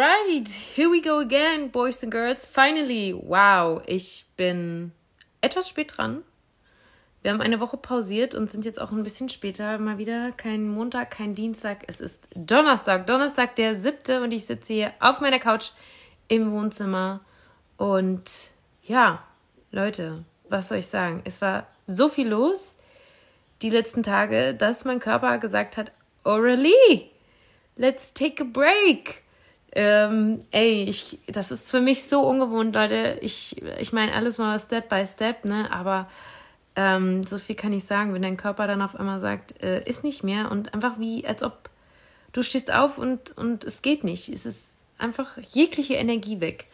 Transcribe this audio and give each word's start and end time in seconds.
All 0.00 0.06
right, 0.06 0.48
here 0.48 0.90
we 0.90 1.02
go 1.02 1.18
again, 1.18 1.68
boys 1.68 2.02
and 2.02 2.10
girls. 2.10 2.46
Finally, 2.46 3.12
wow, 3.12 3.82
ich 3.84 4.24
bin 4.34 4.92
etwas 5.42 5.68
spät 5.68 5.92
dran. 5.94 6.22
Wir 7.20 7.32
haben 7.32 7.42
eine 7.42 7.60
Woche 7.60 7.76
pausiert 7.76 8.34
und 8.34 8.50
sind 8.50 8.64
jetzt 8.64 8.80
auch 8.80 8.92
ein 8.92 9.02
bisschen 9.02 9.28
später 9.28 9.76
mal 9.78 9.98
wieder. 9.98 10.32
Kein 10.32 10.70
Montag, 10.70 11.10
kein 11.10 11.34
Dienstag. 11.34 11.84
Es 11.86 12.00
ist 12.00 12.18
Donnerstag. 12.34 13.06
Donnerstag, 13.06 13.56
der 13.56 13.74
siebte. 13.74 14.22
Und 14.22 14.32
ich 14.32 14.46
sitze 14.46 14.72
hier 14.72 14.92
auf 15.00 15.20
meiner 15.20 15.38
Couch 15.38 15.72
im 16.28 16.50
Wohnzimmer. 16.50 17.20
Und 17.76 18.52
ja, 18.84 19.22
Leute, 19.70 20.24
was 20.48 20.68
soll 20.68 20.78
ich 20.78 20.86
sagen? 20.86 21.20
Es 21.26 21.42
war 21.42 21.66
so 21.84 22.08
viel 22.08 22.28
los 22.28 22.76
die 23.60 23.68
letzten 23.68 24.02
Tage, 24.02 24.54
dass 24.54 24.86
mein 24.86 24.98
Körper 24.98 25.36
gesagt 25.36 25.76
hat, 25.76 25.92
Aurelie, 26.24 27.10
let's 27.76 28.14
take 28.14 28.42
a 28.42 28.46
break. 28.50 29.24
Ähm, 29.72 30.44
ey, 30.50 30.84
ich, 30.84 31.18
das 31.28 31.50
ist 31.50 31.70
für 31.70 31.80
mich 31.80 32.04
so 32.04 32.22
ungewohnt, 32.22 32.74
Leute. 32.74 33.18
Ich, 33.22 33.62
ich 33.78 33.92
meine, 33.92 34.14
alles 34.14 34.38
mal 34.38 34.58
Step 34.58 34.88
by 34.88 35.06
Step, 35.06 35.44
ne? 35.44 35.70
Aber 35.72 36.08
ähm, 36.76 37.24
so 37.24 37.38
viel 37.38 37.54
kann 37.54 37.72
ich 37.72 37.84
sagen, 37.84 38.12
wenn 38.14 38.22
dein 38.22 38.36
Körper 38.36 38.66
dann 38.66 38.82
auf 38.82 38.96
einmal 38.96 39.20
sagt, 39.20 39.62
äh, 39.62 39.82
ist 39.88 40.02
nicht 40.02 40.24
mehr 40.24 40.50
und 40.50 40.74
einfach 40.74 40.98
wie, 40.98 41.26
als 41.26 41.42
ob 41.42 41.70
du 42.32 42.42
stehst 42.42 42.72
auf 42.72 42.98
und, 42.98 43.36
und 43.36 43.64
es 43.64 43.82
geht 43.82 44.04
nicht. 44.04 44.28
Es 44.28 44.46
ist 44.46 44.72
einfach 44.98 45.38
jegliche 45.52 45.94
Energie 45.94 46.40
weg. 46.40 46.66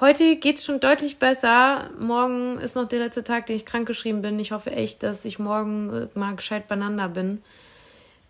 Heute 0.00 0.36
geht 0.36 0.56
es 0.58 0.64
schon 0.64 0.80
deutlich 0.80 1.18
besser. 1.18 1.90
Morgen 2.00 2.58
ist 2.58 2.74
noch 2.74 2.88
der 2.88 2.98
letzte 2.98 3.22
Tag, 3.22 3.46
den 3.46 3.56
ich 3.56 3.64
krankgeschrieben 3.64 4.22
bin. 4.22 4.40
Ich 4.40 4.50
hoffe 4.50 4.72
echt, 4.72 5.04
dass 5.04 5.24
ich 5.24 5.38
morgen 5.38 5.90
äh, 5.90 6.18
mal 6.18 6.34
gescheit 6.34 6.66
beieinander 6.66 7.08
bin. 7.08 7.42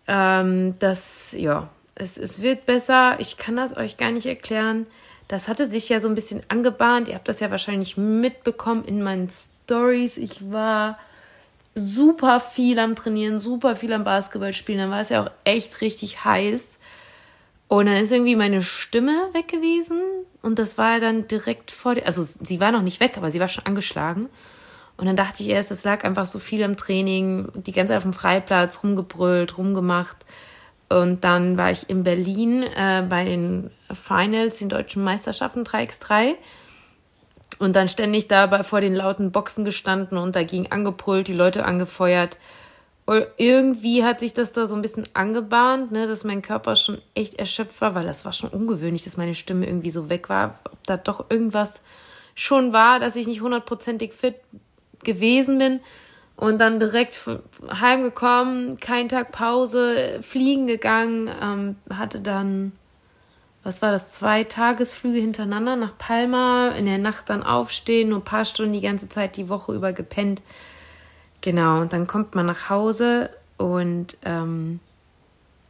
Ähm, 0.07 0.77
das, 0.77 1.33
ja, 1.37 1.69
es, 1.95 2.17
es 2.17 2.41
wird 2.41 2.65
besser. 2.65 3.15
Ich 3.19 3.37
kann 3.37 3.55
das 3.55 3.75
euch 3.75 3.97
gar 3.97 4.11
nicht 4.11 4.25
erklären. 4.25 4.85
Das 5.27 5.47
hatte 5.47 5.67
sich 5.67 5.89
ja 5.89 5.99
so 5.99 6.07
ein 6.07 6.15
bisschen 6.15 6.41
angebahnt. 6.49 7.07
Ihr 7.07 7.15
habt 7.15 7.27
das 7.27 7.39
ja 7.39 7.49
wahrscheinlich 7.49 7.97
mitbekommen 7.97 8.85
in 8.85 9.01
meinen 9.01 9.29
Stories. 9.29 10.17
Ich 10.17 10.51
war 10.51 10.99
super 11.73 12.39
viel 12.39 12.77
am 12.79 12.95
Trainieren, 12.95 13.39
super 13.39 13.75
viel 13.75 13.93
am 13.93 14.03
Basketball 14.03 14.53
spielen. 14.53 14.79
Dann 14.79 14.91
war 14.91 15.01
es 15.01 15.09
ja 15.09 15.23
auch 15.23 15.31
echt 15.43 15.81
richtig 15.81 16.23
heiß. 16.23 16.77
Und 17.67 17.87
dann 17.87 17.95
ist 17.95 18.11
irgendwie 18.11 18.35
meine 18.35 18.61
Stimme 18.61 19.29
weg 19.33 19.47
gewesen. 19.47 20.01
Und 20.41 20.59
das 20.59 20.77
war 20.77 20.99
dann 20.99 21.27
direkt 21.27 21.71
vor 21.71 21.95
der, 21.95 22.05
also 22.05 22.23
sie 22.23 22.59
war 22.59 22.71
noch 22.71 22.83
nicht 22.83 22.99
weg, 22.99 23.17
aber 23.17 23.31
sie 23.31 23.39
war 23.39 23.47
schon 23.47 23.65
angeschlagen. 23.65 24.29
Und 24.97 25.07
dann 25.07 25.15
dachte 25.15 25.43
ich 25.43 25.49
erst, 25.49 25.71
es 25.71 25.83
lag 25.83 26.03
einfach 26.03 26.25
so 26.25 26.39
viel 26.39 26.63
am 26.63 26.77
Training, 26.77 27.51
die 27.55 27.71
ganze 27.71 27.89
Zeit 27.91 27.97
auf 27.97 28.03
dem 28.03 28.13
Freiplatz 28.13 28.83
rumgebrüllt, 28.83 29.57
rumgemacht. 29.57 30.17
Und 30.95 31.25
dann 31.25 31.57
war 31.57 31.71
ich 31.71 31.89
in 31.89 32.05
Berlin 32.05 32.63
äh, 32.63 33.03
bei 33.09 33.25
den 33.25 33.69
Finals, 33.91 34.59
den 34.59 34.69
deutschen 34.69 35.03
Meisterschaften 35.03 35.63
3x3. 35.63 36.35
Und 37.59 37.75
dann 37.75 37.89
ständig 37.89 38.29
da 38.29 38.63
vor 38.63 38.79
den 38.79 38.95
lauten 38.95 39.33
Boxen 39.33 39.65
gestanden 39.65 40.17
und 40.17 40.37
dagegen 40.37 40.71
angebrüllt, 40.71 41.27
die 41.27 41.33
Leute 41.33 41.65
angefeuert. 41.65 42.37
Und 43.05 43.27
irgendwie 43.35 44.05
hat 44.05 44.21
sich 44.21 44.33
das 44.33 44.53
da 44.53 44.67
so 44.67 44.75
ein 44.75 44.81
bisschen 44.81 45.03
angebahnt, 45.13 45.91
ne, 45.91 46.07
dass 46.07 46.23
mein 46.23 46.41
Körper 46.41 46.77
schon 46.77 47.01
echt 47.13 47.35
erschöpft 47.35 47.81
war, 47.81 47.93
weil 47.93 48.05
das 48.05 48.23
war 48.23 48.31
schon 48.31 48.49
ungewöhnlich, 48.49 49.03
dass 49.03 49.17
meine 49.17 49.35
Stimme 49.35 49.67
irgendwie 49.67 49.91
so 49.91 50.09
weg 50.09 50.29
war. 50.29 50.59
Ob 50.71 50.87
da 50.87 50.95
doch 50.95 51.29
irgendwas 51.29 51.81
schon 52.35 52.71
war, 52.71 53.01
dass 53.01 53.17
ich 53.17 53.27
nicht 53.27 53.41
hundertprozentig 53.41 54.13
fit 54.13 54.35
gewesen 55.03 55.57
bin. 55.57 55.81
Und 56.37 56.59
dann 56.59 56.79
direkt 56.79 57.17
heimgekommen, 57.71 58.79
kein 58.79 59.07
Tag 59.07 59.31
Pause, 59.31 60.19
fliegen 60.21 60.67
gegangen, 60.67 61.29
ähm, 61.41 61.75
hatte 61.89 62.19
dann, 62.19 62.73
was 63.63 63.81
war 63.81 63.91
das, 63.91 64.11
zwei 64.11 64.43
Tagesflüge 64.43 65.19
hintereinander 65.19 65.77
nach 65.77 65.97
Palma, 65.97 66.69
in 66.77 66.85
der 66.85 66.97
Nacht 66.97 67.29
dann 67.29 67.41
aufstehen, 67.41 68.09
nur 68.09 68.19
ein 68.19 68.25
paar 68.25 68.43
Stunden 68.43 68.73
die 68.73 68.81
ganze 68.81 69.07
Zeit 69.07 69.37
die 69.37 69.47
Woche 69.47 69.73
über 69.73 69.93
gepennt. 69.93 70.41
Genau, 71.39 71.79
und 71.79 71.93
dann 71.93 72.05
kommt 72.05 72.35
man 72.35 72.47
nach 72.47 72.69
Hause 72.69 73.29
und 73.57 74.17
ähm, 74.25 74.81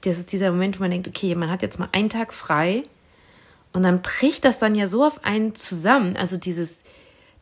das 0.03 0.17
ist 0.17 0.31
dieser 0.31 0.51
Moment, 0.51 0.79
wo 0.79 0.83
man 0.83 0.91
denkt, 0.91 1.07
okay, 1.07 1.35
man 1.35 1.51
hat 1.51 1.61
jetzt 1.61 1.79
mal 1.79 1.89
einen 1.91 2.09
Tag 2.09 2.33
frei 2.33 2.83
und 3.73 3.83
dann 3.83 4.01
bricht 4.01 4.45
das 4.45 4.57
dann 4.57 4.73
ja 4.73 4.87
so 4.87 5.03
auf 5.03 5.23
einen 5.25 5.53
zusammen. 5.53 6.15
Also 6.15 6.37
dieses, 6.37 6.83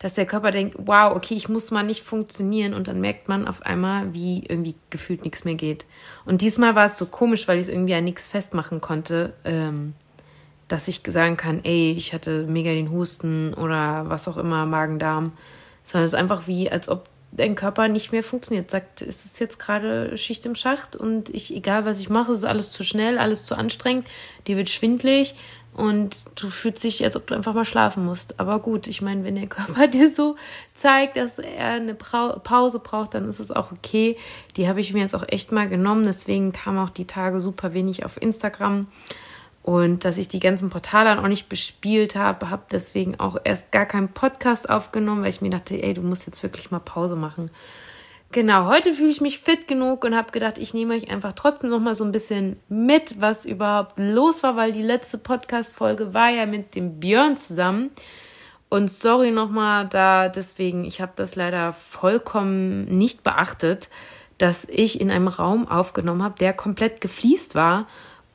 dass 0.04 0.12
der 0.12 0.26
Körper 0.26 0.50
denkt, 0.50 0.76
wow, 0.78 1.16
okay, 1.16 1.32
ich 1.32 1.48
muss 1.48 1.70
mal 1.70 1.82
nicht 1.82 2.02
funktionieren 2.02 2.74
und 2.74 2.88
dann 2.88 3.00
merkt 3.00 3.26
man 3.30 3.48
auf 3.48 3.62
einmal, 3.62 4.12
wie 4.12 4.44
irgendwie 4.46 4.74
gefühlt 4.90 5.24
nichts 5.24 5.46
mehr 5.46 5.54
geht. 5.54 5.86
Und 6.26 6.42
diesmal 6.42 6.74
war 6.74 6.84
es 6.84 6.98
so 6.98 7.06
komisch, 7.06 7.48
weil 7.48 7.56
ich 7.56 7.62
es 7.62 7.68
irgendwie 7.70 7.94
an 7.94 8.04
nichts 8.04 8.28
festmachen 8.28 8.82
konnte, 8.82 9.32
ähm, 9.46 9.94
dass 10.68 10.88
ich 10.88 11.00
sagen 11.06 11.38
kann, 11.38 11.64
ey, 11.64 11.92
ich 11.92 12.12
hatte 12.12 12.44
mega 12.46 12.70
den 12.72 12.90
Husten 12.90 13.54
oder 13.54 14.10
was 14.10 14.28
auch 14.28 14.36
immer, 14.36 14.66
Magen-Darm, 14.66 15.32
sondern 15.84 16.04
es 16.04 16.12
ist 16.12 16.18
einfach 16.18 16.46
wie, 16.48 16.70
als 16.70 16.90
ob 16.90 17.08
dein 17.36 17.54
Körper 17.54 17.88
nicht 17.88 18.12
mehr 18.12 18.22
funktioniert. 18.22 18.70
Sagt, 18.70 19.02
es 19.02 19.24
ist 19.24 19.40
jetzt 19.40 19.58
gerade 19.58 20.16
Schicht 20.16 20.46
im 20.46 20.54
Schacht 20.54 20.96
und 20.96 21.28
ich, 21.30 21.54
egal 21.54 21.84
was 21.84 22.00
ich 22.00 22.08
mache, 22.08 22.32
es 22.32 22.38
ist 22.38 22.44
alles 22.44 22.70
zu 22.70 22.84
schnell, 22.84 23.18
alles 23.18 23.44
zu 23.44 23.56
anstrengend, 23.56 24.06
dir 24.46 24.56
wird 24.56 24.70
schwindlig 24.70 25.34
und 25.74 26.18
du 26.36 26.48
fühlst 26.48 26.84
dich, 26.84 27.04
als 27.04 27.16
ob 27.16 27.26
du 27.26 27.34
einfach 27.34 27.52
mal 27.52 27.64
schlafen 27.64 28.04
musst. 28.04 28.38
Aber 28.38 28.60
gut, 28.60 28.86
ich 28.86 29.02
meine, 29.02 29.24
wenn 29.24 29.34
der 29.34 29.46
Körper 29.48 29.88
dir 29.88 30.08
so 30.08 30.36
zeigt, 30.74 31.16
dass 31.16 31.38
er 31.38 31.72
eine 31.72 31.94
Pause 31.94 32.78
braucht, 32.78 33.14
dann 33.14 33.28
ist 33.28 33.40
es 33.40 33.50
auch 33.50 33.72
okay. 33.72 34.16
Die 34.56 34.68
habe 34.68 34.80
ich 34.80 34.92
mir 34.92 35.00
jetzt 35.00 35.14
auch 35.14 35.24
echt 35.26 35.50
mal 35.50 35.68
genommen. 35.68 36.04
Deswegen 36.04 36.52
kam 36.52 36.78
auch 36.78 36.90
die 36.90 37.06
Tage 37.06 37.40
super 37.40 37.74
wenig 37.74 38.04
auf 38.04 38.20
Instagram. 38.22 38.86
Und 39.64 40.04
dass 40.04 40.18
ich 40.18 40.28
die 40.28 40.40
ganzen 40.40 40.68
Portale 40.68 41.18
auch 41.18 41.26
nicht 41.26 41.48
bespielt 41.48 42.16
habe, 42.16 42.50
habe 42.50 42.64
deswegen 42.70 43.18
auch 43.18 43.38
erst 43.44 43.72
gar 43.72 43.86
keinen 43.86 44.08
Podcast 44.08 44.68
aufgenommen, 44.68 45.22
weil 45.22 45.30
ich 45.30 45.40
mir 45.40 45.48
dachte, 45.48 45.82
ey, 45.82 45.94
du 45.94 46.02
musst 46.02 46.26
jetzt 46.26 46.42
wirklich 46.42 46.70
mal 46.70 46.80
Pause 46.80 47.16
machen. 47.16 47.50
Genau, 48.30 48.66
heute 48.66 48.92
fühle 48.92 49.08
ich 49.08 49.22
mich 49.22 49.38
fit 49.38 49.66
genug 49.66 50.04
und 50.04 50.14
habe 50.14 50.32
gedacht, 50.32 50.58
ich 50.58 50.74
nehme 50.74 50.92
euch 50.92 51.10
einfach 51.10 51.32
trotzdem 51.32 51.70
noch 51.70 51.80
mal 51.80 51.94
so 51.94 52.04
ein 52.04 52.12
bisschen 52.12 52.60
mit, 52.68 53.22
was 53.22 53.46
überhaupt 53.46 53.94
los 53.96 54.42
war, 54.42 54.54
weil 54.54 54.72
die 54.72 54.82
letzte 54.82 55.16
Podcast-Folge 55.16 56.12
war 56.12 56.28
ja 56.28 56.44
mit 56.44 56.74
dem 56.74 57.00
Björn 57.00 57.38
zusammen. 57.38 57.90
Und 58.68 58.90
sorry 58.90 59.30
nochmal 59.30 59.88
da, 59.88 60.28
deswegen, 60.28 60.84
ich 60.84 61.00
habe 61.00 61.12
das 61.16 61.36
leider 61.36 61.72
vollkommen 61.72 62.84
nicht 62.84 63.22
beachtet, 63.22 63.88
dass 64.36 64.66
ich 64.66 65.00
in 65.00 65.10
einem 65.10 65.28
Raum 65.28 65.66
aufgenommen 65.68 66.22
habe, 66.22 66.34
der 66.38 66.52
komplett 66.52 67.00
gefliest 67.00 67.54
war 67.54 67.86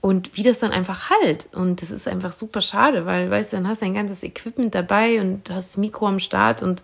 und 0.02 0.36
wie 0.38 0.44
das 0.44 0.60
dann 0.60 0.72
einfach 0.72 1.10
halt. 1.10 1.48
Und 1.54 1.82
das 1.82 1.92
ist 1.92 2.08
einfach 2.08 2.32
super 2.32 2.62
schade, 2.62 3.06
weil, 3.06 3.30
weißt 3.30 3.54
du, 3.54 3.58
dann 3.58 3.68
hast 3.68 3.82
du 3.82 3.86
ein 3.86 3.94
ganzes 3.94 4.24
Equipment 4.24 4.74
dabei 4.74 5.20
und 5.20 5.50
hast 5.52 5.78
Mikro 5.78 6.08
am 6.08 6.20
Start 6.20 6.62
und 6.62 6.82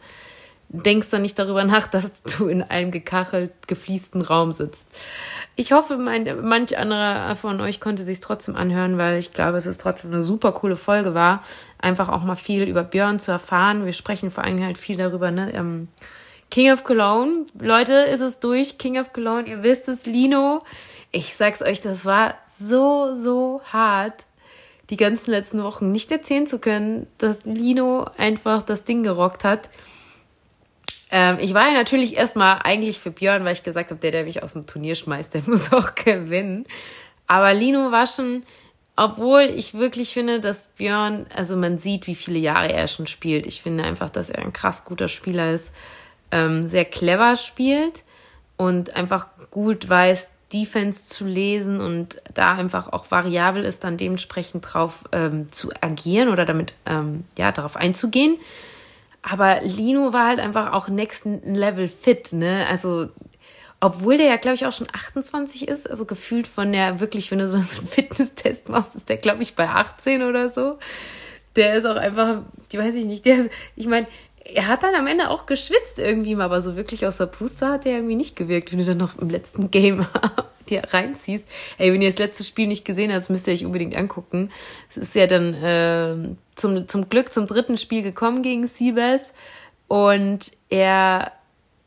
denkst 0.70 1.10
dann 1.12 1.22
nicht 1.22 1.40
darüber 1.40 1.64
nach, 1.64 1.88
dass 1.92 2.22
du 2.24 2.48
in 2.48 2.62
einem 2.62 2.92
gekachelt, 2.92 3.52
gefliesten 3.68 4.22
Raum 4.22 4.52
sitzt. 4.52 4.86
Ich 5.56 5.72
hoffe, 5.72 5.98
mein, 5.98 6.28
manch 6.44 6.78
anderer 6.78 7.34
von 7.38 7.62
euch 7.62 7.80
konnte 7.80 8.04
sich 8.04 8.20
trotzdem 8.20 8.58
anhören, 8.58 8.98
weil 8.98 9.18
ich 9.18 9.32
glaube, 9.32 9.58
es 9.58 9.66
ist 9.66 9.80
trotzdem 9.80 10.12
eine 10.12 10.22
super 10.22 10.52
coole 10.52 10.76
Folge 10.76 11.14
war. 11.14 11.42
Einfach 11.80 12.10
auch 12.10 12.24
mal 12.24 12.36
viel 12.36 12.64
über 12.64 12.84
Björn 12.84 13.20
zu 13.20 13.32
erfahren. 13.32 13.86
Wir 13.86 13.94
sprechen 13.94 14.32
vor 14.32 14.44
allem 14.44 14.62
halt 14.62 14.78
viel 14.78 14.98
darüber, 14.98 15.32
ne? 15.32 15.54
Ähm, 15.54 15.88
King 16.52 16.72
of 16.72 16.84
Cologne. 16.84 17.46
Leute, 17.58 17.94
ist 17.94 18.22
es 18.22 18.40
durch. 18.40 18.78
King 18.78 19.00
of 19.00 19.14
Cologne, 19.14 19.48
ihr 19.48 19.64
wisst 19.64 19.88
es, 19.88 20.06
Lino. 20.06 20.64
Ich 21.16 21.34
sag's 21.34 21.62
euch, 21.62 21.80
das 21.80 22.04
war 22.04 22.36
so, 22.46 23.16
so 23.16 23.62
hart, 23.72 24.26
die 24.90 24.98
ganzen 24.98 25.32
letzten 25.32 25.64
Wochen 25.64 25.94
nicht 25.94 26.12
erzählen 26.12 26.46
zu 26.46 26.60
können, 26.60 27.08
dass 27.20 27.46
Lino 27.46 28.10
einfach 28.18 28.64
das 28.64 28.84
Ding 28.84 29.04
gerockt 29.04 29.46
hat. 29.46 29.70
Ähm, 31.12 31.38
ich 31.40 31.54
war 31.54 31.68
ja 31.68 31.74
natürlich 31.74 32.18
erstmal 32.18 32.60
eigentlich 32.66 33.00
für 33.00 33.12
Björn, 33.12 33.46
weil 33.46 33.54
ich 33.54 33.64
gesagt 33.64 33.92
habe, 33.92 34.02
der, 34.02 34.12
der 34.12 34.26
mich 34.26 34.44
aus 34.44 34.52
dem 34.54 34.68
Turnier 34.68 34.96
schmeißt, 34.96 35.34
der 35.34 35.44
muss 35.46 35.72
auch 35.72 35.96
gewinnen. 35.96 36.66
Aber 37.28 37.54
Lino 37.54 37.94
war 37.94 38.08
schon, 38.08 38.44
obwohl 38.98 39.44
ich 39.44 39.74
wirklich 39.74 40.14
finde, 40.14 40.42
dass 40.42 40.68
Björn, 40.76 41.28
also 41.34 41.56
man 41.56 41.78
sieht, 41.80 42.08
wie 42.08 42.16
viele 42.16 42.40
Jahre 42.40 42.74
er 42.74 42.90
schon 42.90 43.08
spielt. 43.08 43.46
Ich 43.46 43.62
finde 43.62 43.86
einfach, 43.86 44.10
dass 44.10 44.30
er 44.30 44.42
ein 44.42 44.52
krass 44.52 44.84
guter 44.84 45.08
Spieler 45.08 45.54
ist, 45.54 45.72
ähm, 46.32 46.68
sehr 46.68 46.84
clever 46.84 47.38
spielt 47.38 48.04
und 48.58 48.98
einfach 48.98 49.28
gut 49.50 49.88
weiß, 49.88 50.32
Defense 50.54 51.06
zu 51.06 51.26
lesen 51.26 51.82
und 51.82 52.18
da 52.34 52.54
einfach 52.54 52.94
auch 52.94 53.10
variabel 53.10 53.64
ist, 53.64 53.84
dann 53.84 53.98
dementsprechend 53.98 54.66
drauf 54.68 55.04
ähm, 55.12 55.52
zu 55.52 55.72
agieren 55.82 56.30
oder 56.30 56.46
damit 56.46 56.74
ähm, 56.86 57.26
ja 57.38 57.52
darauf 57.52 57.76
einzugehen. 57.76 58.38
Aber 59.22 59.62
Lino 59.64 60.14
war 60.14 60.28
halt 60.28 60.40
einfach 60.40 60.74
auch 60.74 60.88
next 60.88 61.26
Level 61.26 61.88
fit, 61.88 62.32
ne? 62.32 62.66
Also 62.70 63.10
obwohl 63.82 64.18
der 64.18 64.28
ja, 64.28 64.38
glaube 64.38 64.56
ich, 64.56 64.66
auch 64.66 64.72
schon 64.72 64.88
28 64.92 65.68
ist, 65.68 65.90
also 65.90 66.06
gefühlt 66.06 66.48
von 66.48 66.72
der 66.72 67.00
wirklich, 67.00 67.30
wenn 67.32 67.40
du 67.40 67.48
so 67.48 67.56
einen 67.58 67.66
Fitnesstest 67.66 68.70
machst, 68.70 68.96
ist 68.96 69.10
der, 69.10 69.18
glaube 69.18 69.44
ich, 69.44 69.56
bei 69.56 69.68
18 69.68 70.24
oder 70.24 70.50
so. 70.50 70.78
Der 71.56 71.76
ist 71.76 71.86
auch 71.86 71.96
einfach, 71.96 72.42
die 72.72 72.78
weiß 72.78 72.96
ich 72.96 73.06
nicht, 73.06 73.26
der 73.26 73.38
ist, 73.38 73.50
ich 73.76 73.88
meine, 73.88 74.08
er 74.54 74.68
hat 74.68 74.84
dann 74.84 74.96
am 74.96 75.08
Ende 75.08 75.30
auch 75.30 75.46
geschwitzt 75.46 75.98
irgendwie, 75.98 76.36
aber 76.36 76.62
so 76.62 76.76
wirklich 76.76 77.06
aus 77.06 77.18
der 77.18 77.26
Puste 77.26 77.68
hat 77.68 77.86
er 77.86 77.94
irgendwie 77.94 78.16
nicht 78.16 78.36
gewirkt, 78.36 78.72
wenn 78.72 78.80
du 78.80 78.86
dann 78.86 78.98
noch 78.98 79.18
im 79.18 79.30
letzten 79.30 79.72
Game 79.72 80.06
dir 80.70 80.84
reinziehst. 80.92 81.46
Ey, 81.78 81.92
wenn 81.92 82.02
ihr 82.02 82.10
das 82.10 82.20
letzte 82.20 82.44
Spiel 82.44 82.68
nicht 82.68 82.86
gesehen 82.86 83.14
habt, 83.14 83.30
müsst 83.30 83.48
ihr 83.48 83.54
euch 83.54 83.66
unbedingt 83.66 83.96
angucken. 83.96 84.52
Es 84.90 84.98
ist 84.98 85.16
ja 85.16 85.28
dann 85.28 85.54
äh, 85.54 86.36
zum, 86.56 86.88
zum 86.88 87.10
Glück 87.10 87.34
zum 87.34 87.48
dritten 87.48 87.78
Spiel 87.78 88.02
gekommen 88.02 88.44
gegen 88.44 88.68
Siebes 88.68 89.34
und 89.88 90.52
er 90.70 91.32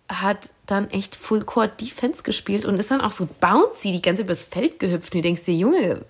hat 0.09 0.51
dann 0.67 0.91
echt 0.91 1.17
Full 1.17 1.45
Court 1.45 1.81
Defense 1.81 2.23
gespielt 2.23 2.65
und 2.65 2.77
ist 2.77 2.91
dann 2.91 3.01
auch 3.01 3.11
so 3.11 3.29
bouncy 3.41 3.93
die 3.93 4.03
ganze 4.03 4.23
übers 4.23 4.45
Feld 4.45 4.79
gehüpft. 4.79 5.15
Und 5.15 5.19
du 5.19 5.23
denkst 5.23 5.45
dir, 5.45 5.55
Junge, 5.55 6.01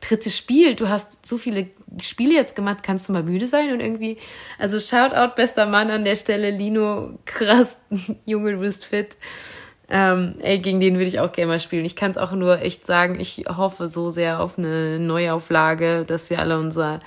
drittes 0.00 0.36
Spiel, 0.36 0.74
du 0.74 0.88
hast 0.88 1.26
so 1.26 1.38
viele 1.38 1.68
Spiele 2.00 2.34
jetzt 2.34 2.56
gemacht, 2.56 2.78
kannst 2.82 3.08
du 3.08 3.12
mal 3.12 3.22
müde 3.22 3.46
sein 3.46 3.72
und 3.72 3.80
irgendwie, 3.80 4.18
also 4.58 4.80
Shoutout, 4.80 5.34
bester 5.36 5.66
Mann 5.66 5.90
an 5.90 6.04
der 6.04 6.16
Stelle, 6.16 6.50
Lino, 6.50 7.18
krass, 7.24 7.78
Junge, 8.26 8.52
du 8.52 8.58
bist 8.58 8.84
fit. 8.84 9.16
Ähm, 9.88 10.36
ey, 10.40 10.58
gegen 10.58 10.80
den 10.80 10.94
würde 10.94 11.08
ich 11.08 11.20
auch 11.20 11.32
gerne 11.32 11.52
mal 11.52 11.60
spielen. 11.60 11.84
Ich 11.84 11.96
kann 11.96 12.10
es 12.10 12.16
auch 12.16 12.32
nur 12.32 12.62
echt 12.62 12.86
sagen, 12.86 13.20
ich 13.20 13.44
hoffe 13.48 13.88
so 13.88 14.08
sehr 14.08 14.40
auf 14.40 14.58
eine 14.58 14.98
Neuauflage, 14.98 16.04
dass 16.06 16.30
wir 16.30 16.38
alle 16.38 16.58
unser 16.58 17.00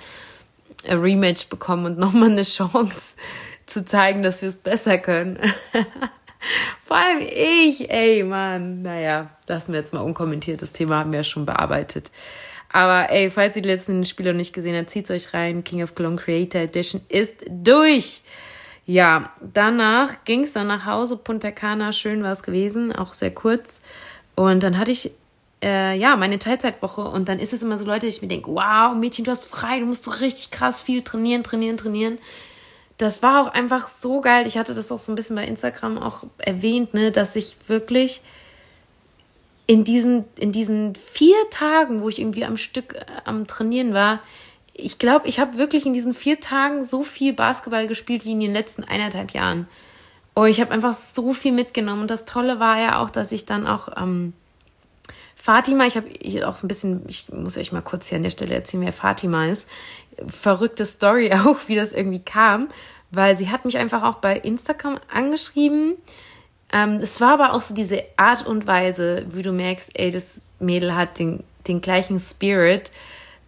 Rematch 0.87 1.47
bekommen 1.47 1.85
und 1.85 1.97
nochmal 1.97 2.31
eine 2.31 2.43
Chance 2.43 3.15
zu 3.65 3.85
zeigen, 3.85 4.21
dass 4.23 4.41
wir 4.41 4.49
es 4.49 4.57
besser 4.57 4.97
können. 4.97 5.39
Vor 6.81 6.97
allem 6.97 7.21
ich, 7.21 7.89
ey, 7.89 8.23
Mann. 8.23 8.81
Naja, 8.81 9.29
lassen 9.47 9.73
wir 9.73 9.79
jetzt 9.79 9.93
mal 9.93 10.01
unkommentiert. 10.01 10.61
Das 10.61 10.71
Thema 10.71 10.99
haben 10.99 11.11
wir 11.11 11.19
ja 11.19 11.23
schon 11.23 11.45
bearbeitet. 11.45 12.11
Aber 12.71 13.09
ey, 13.09 13.29
falls 13.29 13.55
ihr 13.55 13.61
die 13.61 13.69
letzten 13.69 14.05
Spiele 14.05 14.31
noch 14.31 14.37
nicht 14.37 14.53
gesehen 14.53 14.75
habt, 14.75 14.89
zieht's 14.89 15.11
euch 15.11 15.33
rein. 15.33 15.63
King 15.63 15.83
of 15.83 15.95
Cologne 15.95 16.17
Creator 16.17 16.61
Edition 16.61 17.01
ist 17.09 17.45
durch. 17.49 18.21
Ja, 18.85 19.31
danach 19.41 20.25
ging's 20.25 20.53
dann 20.53 20.67
nach 20.67 20.85
Hause. 20.85 21.17
Punta 21.17 21.51
Cana, 21.51 21.91
schön 21.91 22.21
war 22.21 22.33
es 22.33 22.43
gewesen, 22.43 22.93
auch 22.93 23.13
sehr 23.13 23.31
kurz. 23.31 23.81
Und 24.35 24.61
dann 24.61 24.77
hatte 24.77 24.91
ich 24.91 25.11
äh, 25.63 25.97
ja 25.97 26.15
meine 26.17 26.37
Teilzeitwoche 26.37 27.01
und 27.01 27.29
dann 27.29 27.39
ist 27.39 27.53
es 27.53 27.63
immer 27.63 27.77
so 27.77 27.85
Leute, 27.85 28.07
ich 28.07 28.21
mir 28.21 28.27
denke, 28.27 28.51
wow, 28.51 28.95
Mädchen, 28.95 29.25
du 29.25 29.31
hast 29.31 29.45
frei, 29.45 29.79
du 29.79 29.85
musst 29.85 30.03
so 30.03 30.11
richtig 30.11 30.51
krass 30.51 30.81
viel 30.81 31.01
trainieren, 31.01 31.43
trainieren, 31.43 31.77
trainieren 31.77 32.17
das 32.97 33.21
war 33.21 33.41
auch 33.41 33.47
einfach 33.47 33.89
so 33.89 34.21
geil. 34.21 34.47
Ich 34.47 34.57
hatte 34.57 34.73
das 34.73 34.91
auch 34.91 34.99
so 34.99 35.11
ein 35.11 35.15
bisschen 35.15 35.35
bei 35.35 35.45
Instagram 35.45 35.97
auch 35.97 36.23
erwähnt, 36.37 36.93
ne, 36.93 37.11
dass 37.11 37.35
ich 37.35 37.57
wirklich 37.67 38.21
in 39.67 39.83
diesen, 39.83 40.25
in 40.37 40.51
diesen 40.51 40.95
vier 40.95 41.35
Tagen, 41.49 42.01
wo 42.01 42.09
ich 42.09 42.19
irgendwie 42.19 42.45
am 42.45 42.57
Stück 42.57 42.95
äh, 42.95 43.05
am 43.25 43.47
Trainieren 43.47 43.93
war, 43.93 44.21
ich 44.77 44.99
glaube, 44.99 45.27
ich 45.27 45.39
habe 45.39 45.57
wirklich 45.57 45.85
in 45.85 45.93
diesen 45.93 46.13
vier 46.13 46.39
Tagen 46.41 46.83
so 46.83 47.01
viel 47.01 47.33
Basketball 47.33 47.87
gespielt 47.87 48.25
wie 48.25 48.33
in 48.33 48.41
den 48.41 48.51
letzten 48.51 48.83
eineinhalb 48.83 49.31
Jahren. 49.31 49.67
Oh, 50.35 50.43
ich 50.43 50.59
habe 50.59 50.71
einfach 50.71 50.93
so 50.93 51.31
viel 51.31 51.53
mitgenommen. 51.53 52.01
Und 52.01 52.11
das 52.11 52.25
Tolle 52.25 52.59
war 52.59 52.77
ja 52.77 53.01
auch, 53.01 53.09
dass 53.09 53.31
ich 53.31 53.45
dann 53.45 53.67
auch 53.67 53.87
ähm, 53.95 54.33
Fatima, 55.35 55.85
ich 55.85 55.97
habe 55.97 56.07
auch 56.47 56.63
ein 56.63 56.67
bisschen, 56.67 57.03
ich 57.07 57.29
muss 57.29 57.57
euch 57.57 57.71
mal 57.71 57.81
kurz 57.81 58.07
hier 58.07 58.17
an 58.17 58.23
der 58.23 58.31
Stelle 58.31 58.55
erzählen, 58.55 58.83
wer 58.83 58.93
Fatima 58.93 59.47
ist 59.47 59.67
verrückte 60.27 60.85
Story 60.85 61.31
auch, 61.45 61.67
wie 61.67 61.75
das 61.75 61.93
irgendwie 61.93 62.19
kam, 62.19 62.69
weil 63.11 63.35
sie 63.35 63.49
hat 63.49 63.65
mich 63.65 63.77
einfach 63.77 64.03
auch 64.03 64.15
bei 64.15 64.37
Instagram 64.37 64.99
angeschrieben. 65.11 65.95
Ähm, 66.71 66.99
es 67.01 67.21
war 67.21 67.33
aber 67.33 67.53
auch 67.53 67.61
so 67.61 67.73
diese 67.73 68.03
Art 68.17 68.45
und 68.45 68.67
Weise, 68.67 69.25
wie 69.29 69.41
du 69.41 69.51
merkst, 69.51 69.91
ey, 69.93 70.11
das 70.11 70.41
Mädel 70.59 70.95
hat 70.95 71.19
den, 71.19 71.43
den 71.67 71.81
gleichen 71.81 72.19
Spirit 72.19 72.91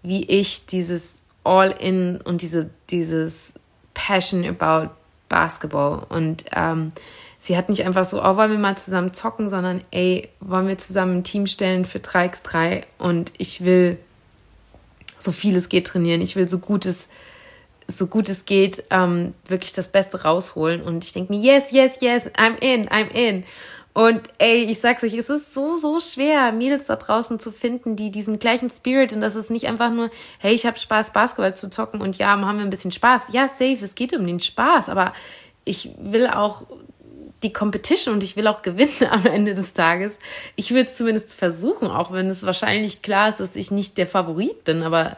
wie 0.04 0.24
ich, 0.26 0.68
dieses 0.68 1.16
All-In 1.44 2.22
und 2.22 2.42
diese, 2.42 2.70
dieses 2.90 3.54
Passion 3.94 4.46
about 4.46 4.92
Basketball. 5.28 6.06
Und 6.08 6.46
ähm, 6.54 6.94
sie 7.40 7.58
hat 7.58 7.70
nicht 7.70 7.86
einfach 7.86 8.06
so, 8.06 8.24
oh, 8.24 8.36
wollen 8.36 8.52
wir 8.52 8.58
mal 8.58 8.78
zusammen 8.78 9.14
zocken, 9.14 9.50
sondern 9.50 9.82
ey, 9.92 10.30
wollen 10.40 10.68
wir 10.68 10.78
zusammen 10.78 11.18
ein 11.18 11.24
Team 11.24 11.48
stellen 11.48 11.86
für 11.86 12.00
3x3 12.00 12.84
und 12.98 13.32
ich 13.38 13.64
will 13.64 13.98
so 15.20 15.32
viel 15.32 15.56
es 15.56 15.70
geht 15.70 15.88
trainieren. 15.88 16.22
Ich 16.22 16.36
will 16.36 16.48
so 16.48 16.60
gut 16.60 16.86
es, 16.86 17.08
so 17.88 18.08
gut 18.08 18.30
es 18.30 18.46
geht, 18.46 18.84
ähm, 18.92 19.34
wirklich 19.48 19.74
das 19.74 19.88
Beste 19.92 20.24
rausholen. 20.24 20.82
Und 20.82 21.04
ich 21.04 21.14
denke 21.14 21.34
mir, 21.34 21.40
yes, 21.40 21.72
yes, 21.72 22.00
yes, 22.02 22.30
I'm 22.36 22.62
in, 22.62 22.88
I'm 22.90 23.12
in. 23.12 23.44
Und 23.94 24.22
ey, 24.38 24.66
ich 24.66 24.80
sag's 24.80 25.04
euch, 25.04 25.16
es 25.16 25.30
ist 25.30 25.56
so, 25.56 25.76
so 25.76 26.00
schwer, 26.00 26.52
Mädels 26.52 26.86
da 26.86 26.98
draußen 26.98 27.40
zu 27.40 27.52
finden, 27.52 27.96
die 27.96 28.12
diesen 28.12 28.38
gleichen 28.38 28.70
Spirit 28.70 29.12
und 29.12 29.22
das 29.22 29.36
ist 29.36 29.50
nicht 29.50 29.66
einfach 29.66 29.90
nur, 29.90 30.12
hey, 30.38 30.54
ich 30.54 30.68
habe 30.68 30.78
Spaß, 30.78 31.14
Basketball 31.14 31.56
zu 31.56 31.72
zocken 31.72 32.02
und 32.02 32.16
ja, 32.20 32.28
haben 32.28 32.58
wir 32.58 32.64
ein 32.64 32.70
bisschen 32.70 32.92
Spaß. 32.92 33.30
Ja, 33.32 33.48
safe, 33.48 33.80
es 33.82 33.96
geht 33.96 34.16
um 34.16 34.28
den 34.28 34.40
Spaß, 34.40 34.90
aber 34.90 35.14
ich 35.66 35.90
will 36.00 36.28
auch 36.28 36.62
die 37.44 37.54
Competition 37.54 38.16
und 38.16 38.24
ich 38.24 38.36
will 38.36 38.48
auch 38.48 38.62
gewinnen 38.62 38.92
am 39.10 39.26
Ende 39.26 39.54
des 39.54 39.74
Tages. 39.74 40.18
Ich 40.56 40.72
würde 40.72 40.90
es 40.90 40.98
zumindest 40.98 41.36
versuchen, 41.36 41.88
auch 41.90 42.12
wenn 42.12 42.28
es 42.28 42.46
wahrscheinlich 42.46 43.02
klar 43.02 43.30
ist, 43.30 43.40
dass 43.40 43.56
ich 43.56 43.72
nicht 43.72 43.98
der 43.98 44.08
Favorit 44.08 44.64
bin, 44.64 44.84
aber 44.84 45.18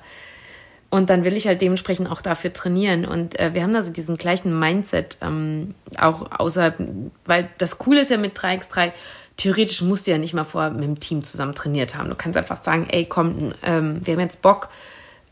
und 0.92 1.12
dann 1.12 1.24
will 1.24 1.38
ich 1.38 1.46
halt 1.46 1.62
dementsprechend 1.62 2.10
auch 2.10 2.22
dafür 2.22 2.52
trainieren. 2.52 3.06
Und 3.06 3.40
äh, 3.40 3.54
wir 3.54 3.62
haben 3.62 3.74
da 3.74 3.84
so 3.84 3.94
diesen 3.94 4.18
gleichen 4.18 4.58
Mindset, 4.58 5.18
ähm, 5.22 5.76
auch 6.00 6.32
außerhalb, 6.40 6.80
weil 7.26 7.50
das 7.60 7.78
Coole 7.78 8.02
ist 8.02 8.10
ja 8.10 8.18
mit 8.18 8.36
3x3, 8.36 8.92
theoretisch 9.38 9.82
musst 9.84 10.08
du 10.08 10.12
ja 10.12 10.18
nicht 10.18 10.34
mal 10.34 10.44
vorher 10.44 10.72
mit 10.72 10.84
dem 10.84 11.00
Team 11.00 11.24
zusammen 11.24 11.54
trainiert 11.54 11.96
haben. 11.96 12.10
Du 12.10 12.16
kannst 12.16 12.38
einfach 12.38 12.64
sagen, 12.64 12.88
ey, 12.90 13.06
komm, 13.06 13.54
ähm, 13.64 14.02
wir 14.04 14.14
haben 14.14 14.20
jetzt 14.22 14.42
Bock, 14.42 14.70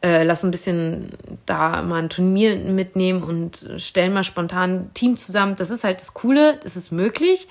äh, 0.04 0.24
lass 0.24 0.44
ein 0.44 0.52
bisschen 0.52 1.10
da 1.46 1.82
mal 1.82 2.04
ein 2.04 2.10
Turnier 2.10 2.56
mitnehmen 2.58 3.24
und 3.24 3.68
stellen 3.78 4.14
mal 4.14 4.24
spontan 4.24 4.72
ein 4.72 4.94
Team 4.94 5.18
zusammen. 5.18 5.56
Das 5.58 5.72
ist 5.72 5.84
halt 5.84 6.00
das 6.00 6.14
Coole, 6.14 6.60
das 6.64 6.76
ist 6.76 6.92
möglich. 6.92 7.48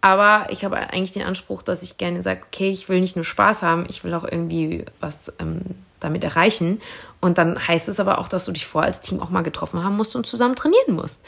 Aber 0.00 0.46
ich 0.50 0.64
habe 0.64 0.76
eigentlich 0.76 1.12
den 1.12 1.24
Anspruch, 1.24 1.62
dass 1.62 1.82
ich 1.82 1.96
gerne 1.96 2.22
sage, 2.22 2.42
okay, 2.46 2.70
ich 2.70 2.88
will 2.88 3.00
nicht 3.00 3.16
nur 3.16 3.24
Spaß 3.24 3.62
haben, 3.62 3.86
ich 3.88 4.04
will 4.04 4.14
auch 4.14 4.24
irgendwie 4.24 4.84
was 5.00 5.32
ähm, 5.38 5.62
damit 6.00 6.22
erreichen. 6.22 6.80
Und 7.20 7.38
dann 7.38 7.66
heißt 7.66 7.88
es 7.88 7.98
aber 7.98 8.18
auch, 8.18 8.28
dass 8.28 8.44
du 8.44 8.52
dich 8.52 8.66
vor 8.66 8.82
als 8.82 9.00
Team 9.00 9.20
auch 9.20 9.30
mal 9.30 9.42
getroffen 9.42 9.82
haben 9.82 9.96
musst 9.96 10.14
und 10.14 10.26
zusammen 10.26 10.54
trainieren 10.54 10.94
musst. 10.94 11.24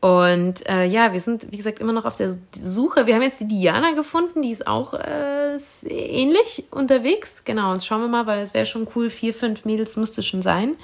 Und 0.00 0.68
äh, 0.68 0.84
ja, 0.84 1.12
wir 1.12 1.20
sind, 1.20 1.50
wie 1.50 1.56
gesagt, 1.56 1.80
immer 1.80 1.92
noch 1.92 2.04
auf 2.04 2.16
der 2.16 2.32
Suche. 2.52 3.06
Wir 3.06 3.16
haben 3.16 3.22
jetzt 3.22 3.40
die 3.40 3.48
Diana 3.48 3.92
gefunden, 3.94 4.42
die 4.42 4.52
ist 4.52 4.66
auch 4.66 4.94
äh, 4.94 5.56
ähnlich 5.88 6.64
unterwegs. 6.70 7.42
Genau, 7.44 7.72
jetzt 7.72 7.84
schauen 7.84 8.02
wir 8.02 8.08
mal, 8.08 8.26
weil 8.26 8.40
es 8.40 8.54
wäre 8.54 8.66
schon 8.66 8.86
cool, 8.94 9.10
vier, 9.10 9.34
fünf 9.34 9.64
Mädels 9.64 9.96
müsste 9.96 10.22
schon 10.22 10.40
sein. 10.40 10.76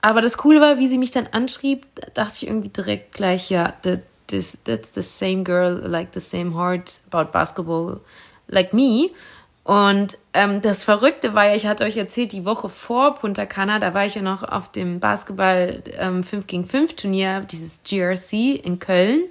Aber 0.00 0.22
das 0.22 0.38
Coole 0.38 0.60
war, 0.60 0.78
wie 0.78 0.88
sie 0.88 0.98
mich 0.98 1.10
dann 1.10 1.28
anschrieb, 1.32 1.86
dachte 2.14 2.34
ich 2.36 2.46
irgendwie 2.46 2.70
direkt 2.70 3.14
gleich, 3.14 3.50
ja, 3.50 3.72
that, 3.82 4.00
this, 4.26 4.56
that's 4.64 4.92
the 4.94 5.02
same 5.02 5.44
girl, 5.44 5.82
like 5.86 6.08
the 6.14 6.20
same 6.20 6.54
heart 6.54 7.00
about 7.10 7.30
basketball, 7.30 8.00
like 8.48 8.72
me. 8.72 9.10
Und 9.64 10.18
ähm, 10.34 10.60
das 10.60 10.84
Verrückte 10.84 11.34
war 11.34 11.46
ja, 11.46 11.54
ich 11.54 11.66
hatte 11.66 11.84
euch 11.84 11.96
erzählt, 11.96 12.32
die 12.32 12.44
Woche 12.44 12.68
vor 12.68 13.14
Punta 13.14 13.46
Cana, 13.46 13.78
da 13.78 13.94
war 13.94 14.04
ich 14.04 14.14
ja 14.14 14.20
noch 14.20 14.42
auf 14.42 14.70
dem 14.70 15.00
Basketball 15.00 15.82
ähm, 15.98 16.22
5 16.22 16.46
gegen 16.46 16.64
5 16.64 16.94
Turnier, 16.96 17.40
dieses 17.40 17.82
GRC 17.82 18.62
in 18.62 18.78
Köln. 18.78 19.24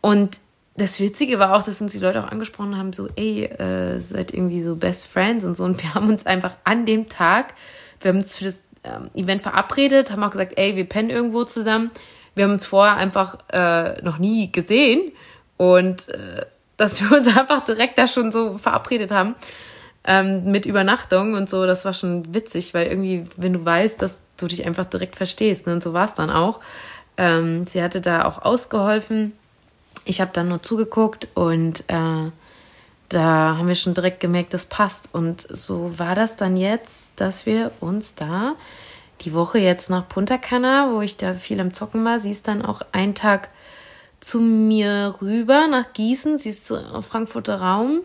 Und 0.00 0.38
das 0.76 1.00
Witzige 1.00 1.40
war 1.40 1.56
auch, 1.56 1.64
dass 1.64 1.80
uns 1.80 1.92
die 1.92 1.98
Leute 1.98 2.22
auch 2.22 2.30
angesprochen 2.30 2.76
haben, 2.76 2.92
so, 2.92 3.08
ey, 3.16 3.44
äh, 3.44 3.98
seid 3.98 4.32
irgendwie 4.32 4.60
so 4.60 4.76
Best 4.76 5.08
Friends 5.08 5.44
und 5.44 5.56
so. 5.56 5.64
Und 5.64 5.82
wir 5.82 5.94
haben 5.94 6.08
uns 6.08 6.26
einfach 6.26 6.56
an 6.62 6.86
dem 6.86 7.08
Tag, 7.08 7.54
wir 8.00 8.10
haben 8.10 8.18
uns 8.18 8.36
für 8.36 8.44
das 8.44 8.62
ähm, 8.84 9.10
Event 9.14 9.42
verabredet, 9.42 10.12
haben 10.12 10.22
auch 10.22 10.30
gesagt, 10.30 10.52
ey, 10.56 10.76
wir 10.76 10.88
pennen 10.88 11.10
irgendwo 11.10 11.44
zusammen. 11.44 11.90
Wir 12.36 12.44
haben 12.44 12.52
uns 12.52 12.66
vorher 12.66 12.96
einfach 12.96 13.38
äh, 13.52 14.00
noch 14.02 14.18
nie 14.18 14.52
gesehen. 14.52 15.12
Und 15.56 16.08
äh, 16.08 16.44
dass 16.76 17.02
wir 17.02 17.16
uns 17.16 17.26
einfach 17.36 17.64
direkt 17.64 17.98
da 17.98 18.08
schon 18.08 18.32
so 18.32 18.58
verabredet 18.58 19.10
haben 19.10 19.34
ähm, 20.04 20.50
mit 20.50 20.66
Übernachtung 20.66 21.34
und 21.34 21.48
so. 21.48 21.66
Das 21.66 21.84
war 21.84 21.92
schon 21.92 22.34
witzig, 22.34 22.74
weil 22.74 22.86
irgendwie, 22.86 23.24
wenn 23.36 23.52
du 23.52 23.64
weißt, 23.64 24.00
dass 24.00 24.18
du 24.36 24.46
dich 24.46 24.66
einfach 24.66 24.84
direkt 24.84 25.16
verstehst, 25.16 25.66
ne? 25.66 25.74
und 25.74 25.82
so 25.82 25.92
war 25.92 26.04
es 26.04 26.14
dann 26.14 26.30
auch. 26.30 26.60
Ähm, 27.16 27.66
sie 27.66 27.82
hatte 27.82 28.00
da 28.00 28.24
auch 28.24 28.42
ausgeholfen. 28.42 29.32
Ich 30.04 30.20
habe 30.20 30.32
dann 30.34 30.48
nur 30.48 30.62
zugeguckt 30.62 31.28
und 31.34 31.84
äh, 31.88 32.30
da 33.08 33.56
haben 33.56 33.68
wir 33.68 33.74
schon 33.74 33.94
direkt 33.94 34.20
gemerkt, 34.20 34.52
das 34.52 34.66
passt. 34.66 35.08
Und 35.12 35.40
so 35.42 35.98
war 35.98 36.14
das 36.14 36.36
dann 36.36 36.56
jetzt, 36.56 37.12
dass 37.16 37.46
wir 37.46 37.70
uns 37.80 38.14
da 38.14 38.54
die 39.20 39.32
Woche 39.32 39.58
jetzt 39.58 39.88
nach 39.88 40.08
Punta 40.08 40.36
Cana, 40.36 40.90
wo 40.92 41.00
ich 41.00 41.16
da 41.16 41.34
viel 41.34 41.60
am 41.60 41.72
Zocken 41.72 42.04
war, 42.04 42.18
sie 42.18 42.30
ist 42.30 42.48
dann 42.48 42.62
auch 42.62 42.82
einen 42.92 43.14
Tag 43.14 43.48
zu 44.24 44.40
mir 44.40 45.16
rüber 45.20 45.66
nach 45.68 45.92
Gießen. 45.92 46.38
Sie 46.38 46.48
ist 46.48 46.72
auf 46.72 47.06
Frankfurter 47.06 47.60
Raum. 47.60 48.00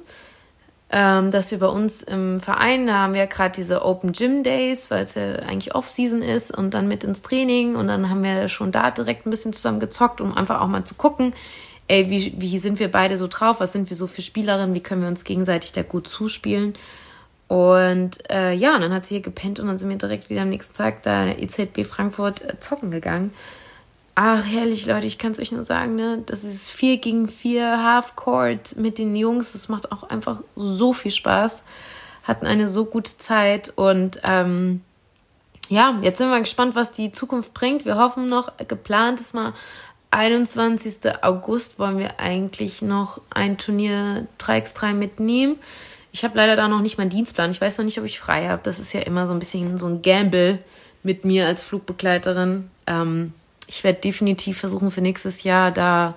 ähm, 0.92 1.30
dass 1.30 1.52
wir 1.52 1.60
bei 1.60 1.68
uns 1.68 2.02
im 2.02 2.40
Verein, 2.40 2.88
da 2.88 2.94
haben 2.94 3.14
wir 3.14 3.28
gerade 3.28 3.52
diese 3.56 3.86
Open 3.86 4.12
Gym 4.12 4.42
Days, 4.44 4.90
weil 4.90 5.04
es 5.04 5.14
ja 5.14 5.36
eigentlich 5.36 5.76
Off-Season 5.76 6.24
ist 6.24 6.56
und 6.56 6.74
dann 6.74 6.88
mit 6.88 7.04
ins 7.04 7.22
Training 7.22 7.76
und 7.76 7.88
dann 7.88 8.10
haben 8.10 8.24
wir 8.24 8.50
schon 8.50 8.72
da 8.72 8.90
direkt 8.90 9.28
ein 9.28 9.30
bisschen 9.30 9.54
zusammen 9.54 9.80
gezockt, 9.80 10.20
um 10.20 10.36
einfach 10.36 10.60
auch 10.62 10.68
mal 10.68 10.84
zu 10.86 10.96
gucken, 10.96 11.34
ey, 11.88 12.10
wie, 12.10 12.34
wie 12.38 12.58
sind 12.58 12.80
wir 12.80 12.90
beide 12.90 13.18
so 13.18 13.28
drauf, 13.28 13.60
was 13.60 13.72
sind 13.72 13.92
wir 13.92 13.96
so 13.96 14.08
für 14.08 14.24
Spielerinnen, 14.24 14.74
wie 14.74 14.82
können 14.82 15.04
wir 15.04 15.10
uns 15.10 15.24
gegenseitig 15.24 15.74
da 15.74 15.84
gut 15.84 16.08
zuspielen. 16.08 16.74
Und 17.48 18.30
äh, 18.32 18.54
ja, 18.54 18.74
und 18.76 18.82
dann 18.82 18.94
hat 18.94 19.06
sie 19.06 19.16
hier 19.16 19.24
gepennt 19.24 19.60
und 19.60 19.68
dann 19.68 19.78
sind 19.78 19.90
wir 19.90 19.98
direkt 19.98 20.32
wieder 20.32 20.42
am 20.42 20.50
nächsten 20.50 20.76
Tag 20.76 21.04
da 21.04 21.28
EZB 21.28 21.86
Frankfurt 21.86 22.42
äh, 22.42 22.60
zocken 22.60 22.90
gegangen. 22.90 23.32
Ach, 24.22 24.46
herrlich, 24.46 24.86
Leute, 24.86 25.06
ich 25.08 25.18
kann 25.18 25.32
es 25.32 25.40
euch 25.40 25.54
nur 25.54 25.64
sagen, 25.64 25.96
ne? 25.96 26.24
Das 26.26 26.44
ist 26.44 26.72
4 26.72 26.98
gegen 26.98 27.30
4 27.30 27.82
Half-Court 27.82 28.76
mit 28.76 28.98
den 28.98 29.16
Jungs. 29.16 29.54
Das 29.54 29.70
macht 29.70 29.94
auch 29.94 30.04
einfach 30.04 30.44
so 30.58 30.92
viel 30.92 31.12
Spaß. 31.12 31.64
Hatten 32.24 32.46
eine 32.46 32.68
so 32.68 32.84
gute 32.84 33.18
Zeit 33.18 33.72
und 33.78 34.20
ähm, 34.26 34.82
ja, 35.70 35.98
jetzt 36.02 36.18
sind 36.18 36.30
wir 36.32 36.40
gespannt, 36.42 36.76
was 36.76 36.92
die 36.92 37.14
Zukunft 37.14 37.54
bringt. 37.54 37.86
Wir 37.86 37.96
hoffen 37.96 38.28
noch, 38.28 38.52
geplant 38.68 39.22
ist 39.22 39.34
mal 39.34 39.54
21. 40.12 41.00
August 41.22 41.80
wollen 41.80 41.98
wir 41.98 42.20
eigentlich 42.20 42.82
noch 42.82 43.22
ein 43.30 43.58
Turnier 43.58 44.28
3x3 44.38 44.96
mitnehmen. 44.96 45.56
Ich 46.12 46.26
habe 46.26 46.36
leider 46.36 46.58
da 46.58 46.68
noch 46.68 46.82
nicht 46.82 46.98
meinen 46.98 47.10
Dienstplan. 47.10 47.52
Ich 47.52 47.62
weiß 47.62 47.78
noch 47.78 47.86
nicht, 47.86 47.98
ob 47.98 48.04
ich 48.04 48.20
frei 48.20 48.50
habe. 48.50 48.64
Das 48.64 48.80
ist 48.80 48.92
ja 48.92 49.00
immer 49.00 49.28
so 49.28 49.32
ein 49.34 49.40
bisschen 49.40 49.78
so 49.78 49.88
ein 49.88 50.02
Gamble 50.02 50.60
mit 51.04 51.24
mir 51.24 51.48
als 51.48 51.64
Flugbegleiterin. 51.64 52.70
Ähm, 52.86 53.32
ich 53.70 53.84
werde 53.84 54.02
definitiv 54.02 54.60
versuchen, 54.60 54.92
für 54.92 55.02
nächstes 55.02 55.44
Jahr 55.44 55.72
da 55.72 56.16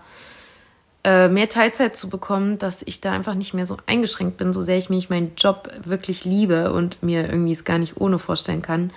äh, 1.05 1.29
mehr 1.29 1.49
Teilzeit 1.49 1.97
zu 1.97 2.09
bekommen, 2.09 2.59
dass 2.59 2.83
ich 2.83 3.01
da 3.01 3.13
einfach 3.13 3.35
nicht 3.35 3.55
mehr 3.55 3.67
so 3.67 3.77
eingeschränkt 3.87 4.39
bin, 4.39 4.53
so 4.53 4.63
sehr 4.63 4.79
ich 4.79 4.89
mich 4.89 5.11
meinen 5.11 5.33
Job 5.37 5.71
wirklich 5.85 6.25
liebe 6.25 6.73
und 6.73 7.03
mir 7.03 7.29
irgendwie 7.29 7.53
es 7.53 7.65
gar 7.65 7.79
nicht 7.79 8.01
ohne 8.01 8.19
vorstellen 8.19 8.63
kann. 8.63 8.91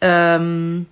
Ähm, 0.00 0.86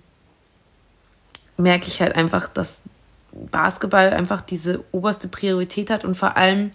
merke 1.57 1.87
ich 1.87 2.01
halt 2.01 2.15
einfach, 2.15 2.47
dass 2.47 2.83
Basketball 3.31 4.11
einfach 4.11 4.41
diese 4.41 4.83
oberste 4.91 5.27
Priorität 5.27 5.89
hat 5.89 6.03
und 6.03 6.15
vor 6.15 6.37
allem 6.37 6.71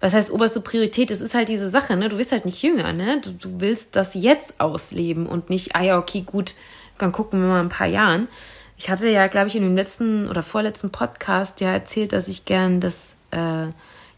was 0.00 0.12
heißt 0.12 0.32
oberste 0.32 0.60
Priorität? 0.60 1.10
Es 1.10 1.22
ist 1.22 1.34
halt 1.34 1.48
diese 1.48 1.70
Sache, 1.70 1.96
ne? 1.96 2.10
Du 2.10 2.18
wirst 2.18 2.30
halt 2.30 2.44
nicht 2.44 2.62
jünger, 2.62 2.92
ne? 2.92 3.22
Du, 3.22 3.32
du 3.32 3.60
willst 3.60 3.96
das 3.96 4.12
jetzt 4.12 4.60
ausleben 4.60 5.24
und 5.26 5.48
nicht, 5.48 5.74
ah 5.76 5.82
ja, 5.82 5.98
okay, 5.98 6.20
gut, 6.20 6.54
dann 6.98 7.10
gucken 7.10 7.40
wir 7.40 7.48
mal 7.48 7.60
ein 7.60 7.70
paar 7.70 7.86
Jahren. 7.86 8.28
Ich 8.76 8.90
hatte 8.90 9.08
ja, 9.08 9.26
glaube 9.28 9.48
ich, 9.48 9.56
in 9.56 9.62
dem 9.62 9.76
letzten 9.76 10.28
oder 10.28 10.42
vorletzten 10.42 10.90
Podcast 10.90 11.60
ja 11.60 11.70
erzählt, 11.70 12.12
dass 12.12 12.28
ich 12.28 12.44
gern 12.44 12.80
das 12.80 13.14
äh, 13.30 13.68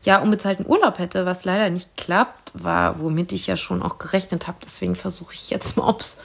ja 0.03 0.19
unbezahlten 0.19 0.67
Urlaub 0.67 0.99
hätte, 0.99 1.27
was 1.27 1.45
leider 1.45 1.69
nicht 1.69 1.97
klappt, 1.97 2.53
war, 2.55 3.01
womit 3.01 3.33
ich 3.33 3.47
ja 3.47 3.57
schon 3.57 3.83
auch 3.83 3.99
gerechnet 3.99 4.47
habe. 4.47 4.59
Deswegen 4.65 4.95
versuche 4.95 5.35
ich 5.35 5.51
jetzt 5.51 5.77
mal, 5.77 5.89
ob 5.89 6.01
es 6.01 6.19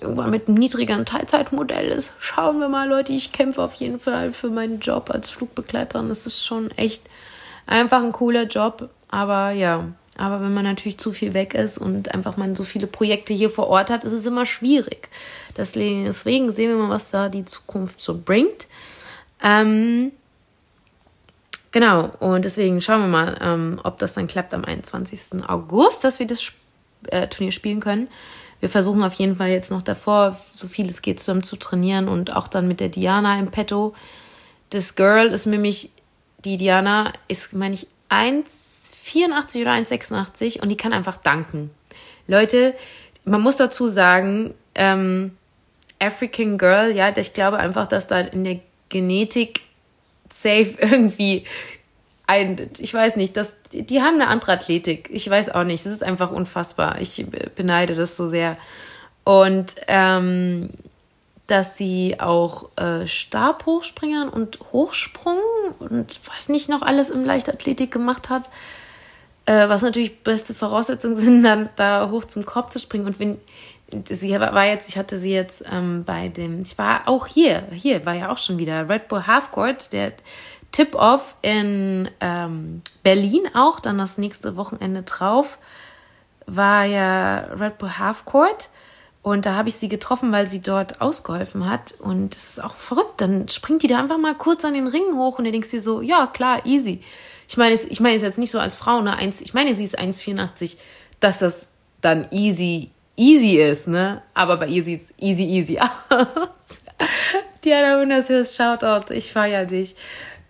irgendwann 0.00 0.30
mit 0.30 0.48
einem 0.48 0.58
niedrigeren 0.58 1.06
Teilzeitmodell 1.06 1.86
ist. 1.88 2.12
Schauen 2.18 2.60
wir 2.60 2.68
mal, 2.68 2.88
Leute. 2.88 3.12
Ich 3.12 3.32
kämpfe 3.32 3.62
auf 3.62 3.74
jeden 3.74 3.98
Fall 3.98 4.32
für 4.32 4.50
meinen 4.50 4.80
Job 4.80 5.10
als 5.10 5.30
Flugbegleiterin. 5.30 6.10
Es 6.10 6.26
ist 6.26 6.44
schon 6.44 6.70
echt 6.72 7.02
einfach 7.66 8.02
ein 8.02 8.12
cooler 8.12 8.44
Job. 8.44 8.90
Aber 9.08 9.50
ja, 9.50 9.86
aber 10.16 10.40
wenn 10.42 10.52
man 10.52 10.64
natürlich 10.64 10.98
zu 10.98 11.12
viel 11.12 11.34
weg 11.34 11.54
ist 11.54 11.78
und 11.78 12.14
einfach 12.14 12.36
man 12.36 12.54
so 12.54 12.64
viele 12.64 12.86
Projekte 12.86 13.32
hier 13.32 13.50
vor 13.50 13.68
Ort 13.68 13.90
hat, 13.90 14.04
ist 14.04 14.12
es 14.12 14.26
immer 14.26 14.44
schwierig. 14.44 15.08
Deswegen, 15.56 16.10
sehen 16.12 16.54
wir 16.54 16.76
mal, 16.76 16.90
was 16.90 17.10
da 17.10 17.28
die 17.28 17.44
Zukunft 17.44 18.00
so 18.00 18.18
bringt. 18.18 18.66
Ähm, 19.42 20.12
genau, 21.70 22.10
und 22.20 22.44
deswegen 22.44 22.80
schauen 22.80 23.02
wir 23.02 23.08
mal, 23.08 23.38
ähm, 23.40 23.80
ob 23.84 23.98
das 23.98 24.14
dann 24.14 24.28
klappt 24.28 24.52
am 24.52 24.64
21. 24.64 25.48
August, 25.48 26.04
dass 26.04 26.18
wir 26.18 26.26
das 26.26 26.52
äh, 27.08 27.28
Turnier 27.28 27.52
spielen 27.52 27.80
können. 27.80 28.08
Wir 28.60 28.68
versuchen 28.68 29.02
auf 29.02 29.14
jeden 29.14 29.36
Fall 29.36 29.48
jetzt 29.48 29.70
noch 29.70 29.82
davor, 29.82 30.38
so 30.52 30.68
viel 30.68 30.88
es 30.88 31.00
geht, 31.00 31.18
zusammen 31.18 31.42
zu 31.42 31.56
trainieren 31.56 32.08
und 32.08 32.36
auch 32.36 32.46
dann 32.46 32.68
mit 32.68 32.80
der 32.80 32.90
Diana 32.90 33.38
im 33.38 33.50
Petto. 33.50 33.94
Das 34.68 34.96
Girl 34.96 35.28
ist 35.28 35.46
nämlich, 35.46 35.90
die 36.44 36.58
Diana 36.58 37.12
ist, 37.26 37.54
meine 37.54 37.74
ich, 37.74 37.86
1,84 39.14 39.60
oder 39.62 39.72
1,86 39.72 40.62
und 40.62 40.68
die 40.68 40.76
kann 40.76 40.92
einfach 40.92 41.16
danken. 41.16 41.70
Leute, 42.26 42.74
man 43.24 43.40
muss 43.40 43.56
dazu 43.56 43.88
sagen, 43.88 44.54
ähm, 44.74 45.36
African 46.00 46.58
Girl, 46.58 46.94
ja, 46.94 47.14
ich 47.16 47.32
glaube 47.32 47.58
einfach, 47.58 47.86
dass 47.86 48.06
da 48.06 48.20
in 48.20 48.44
der 48.44 48.60
Genetik 48.88 49.62
safe 50.32 50.76
irgendwie 50.80 51.44
ein, 52.26 52.70
ich 52.78 52.94
weiß 52.94 53.16
nicht, 53.16 53.36
das, 53.36 53.56
die 53.72 54.00
haben 54.02 54.14
eine 54.14 54.28
andere 54.28 54.52
Athletik. 54.52 55.10
Ich 55.12 55.28
weiß 55.28 55.50
auch 55.50 55.64
nicht. 55.64 55.84
Das 55.84 55.92
ist 55.92 56.04
einfach 56.04 56.30
unfassbar. 56.30 57.00
Ich 57.00 57.26
beneide 57.56 57.96
das 57.96 58.16
so 58.16 58.28
sehr. 58.28 58.56
Und 59.24 59.74
ähm, 59.88 60.70
dass 61.48 61.76
sie 61.76 62.20
auch 62.20 62.68
äh, 62.76 63.08
Stabhochspringern 63.08 64.28
und 64.28 64.60
Hochsprung 64.72 65.38
und 65.80 66.20
was 66.32 66.48
nicht 66.48 66.68
noch 66.68 66.82
alles 66.82 67.10
im 67.10 67.24
Leichtathletik 67.24 67.90
gemacht 67.90 68.30
hat. 68.30 68.48
Äh, 69.46 69.68
was 69.68 69.82
natürlich 69.82 70.22
beste 70.22 70.54
Voraussetzungen 70.54 71.16
sind, 71.16 71.42
dann 71.44 71.68
da 71.76 72.10
hoch 72.10 72.24
zum 72.24 72.44
Korb 72.44 72.72
zu 72.72 72.78
springen. 72.78 73.06
Und 73.06 73.18
wenn 73.18 73.38
sie 74.08 74.38
war 74.38 74.66
jetzt, 74.66 74.88
ich 74.88 74.96
hatte 74.96 75.18
sie 75.18 75.32
jetzt 75.32 75.64
ähm, 75.70 76.04
bei 76.04 76.28
dem, 76.28 76.60
ich 76.62 76.78
war 76.78 77.02
auch 77.06 77.26
hier, 77.26 77.64
hier 77.72 78.06
war 78.06 78.14
ja 78.14 78.30
auch 78.30 78.38
schon 78.38 78.58
wieder 78.58 78.88
Red 78.88 79.08
Bull 79.08 79.26
Halfcourt, 79.26 79.92
der 79.92 80.12
Tip-Off 80.72 81.34
in 81.42 82.08
ähm, 82.20 82.82
Berlin 83.02 83.48
auch, 83.54 83.80
dann 83.80 83.98
das 83.98 84.18
nächste 84.18 84.56
Wochenende 84.56 85.02
drauf, 85.02 85.58
war 86.46 86.84
ja 86.84 87.38
Red 87.58 87.78
Bull 87.78 87.98
Halfcourt. 87.98 88.70
Und 89.22 89.44
da 89.44 89.54
habe 89.54 89.68
ich 89.68 89.74
sie 89.74 89.88
getroffen, 89.88 90.32
weil 90.32 90.46
sie 90.46 90.62
dort 90.62 91.02
ausgeholfen 91.02 91.68
hat. 91.68 91.92
Und 91.98 92.34
das 92.34 92.50
ist 92.50 92.64
auch 92.64 92.74
verrückt. 92.74 93.20
Dann 93.20 93.48
springt 93.48 93.82
die 93.82 93.86
da 93.86 93.98
einfach 93.98 94.16
mal 94.16 94.34
kurz 94.34 94.64
an 94.64 94.72
den 94.72 94.86
Ring 94.86 95.14
hoch 95.14 95.38
und 95.38 95.44
du 95.44 95.52
denkst 95.52 95.70
dir 95.70 95.80
so, 95.80 96.00
ja, 96.00 96.26
klar, 96.26 96.64
easy. 96.64 97.02
Ich 97.50 97.56
meine, 97.56 97.74
ich 97.74 97.98
meine 97.98 98.14
es 98.14 98.22
jetzt 98.22 98.38
nicht 98.38 98.52
so 98.52 98.60
als 98.60 98.76
Frau, 98.76 99.00
ne? 99.00 99.16
Eins, 99.16 99.40
ich 99.40 99.54
meine, 99.54 99.74
sie 99.74 99.82
ist 99.82 99.98
1,84, 99.98 100.76
dass 101.18 101.40
das 101.40 101.72
dann 102.00 102.28
easy, 102.30 102.90
easy 103.16 103.56
ist, 103.56 103.88
ne? 103.88 104.22
Aber 104.34 104.58
bei 104.58 104.68
ihr 104.68 104.84
sieht 104.84 105.00
es 105.00 105.12
easy, 105.18 105.42
easy 105.42 105.80
aus. 106.08 106.28
Diana 107.64 108.00
Wundershörs, 108.00 108.54
Shoutout, 108.54 109.12
ich 109.12 109.32
feiere 109.32 109.66
dich. 109.66 109.96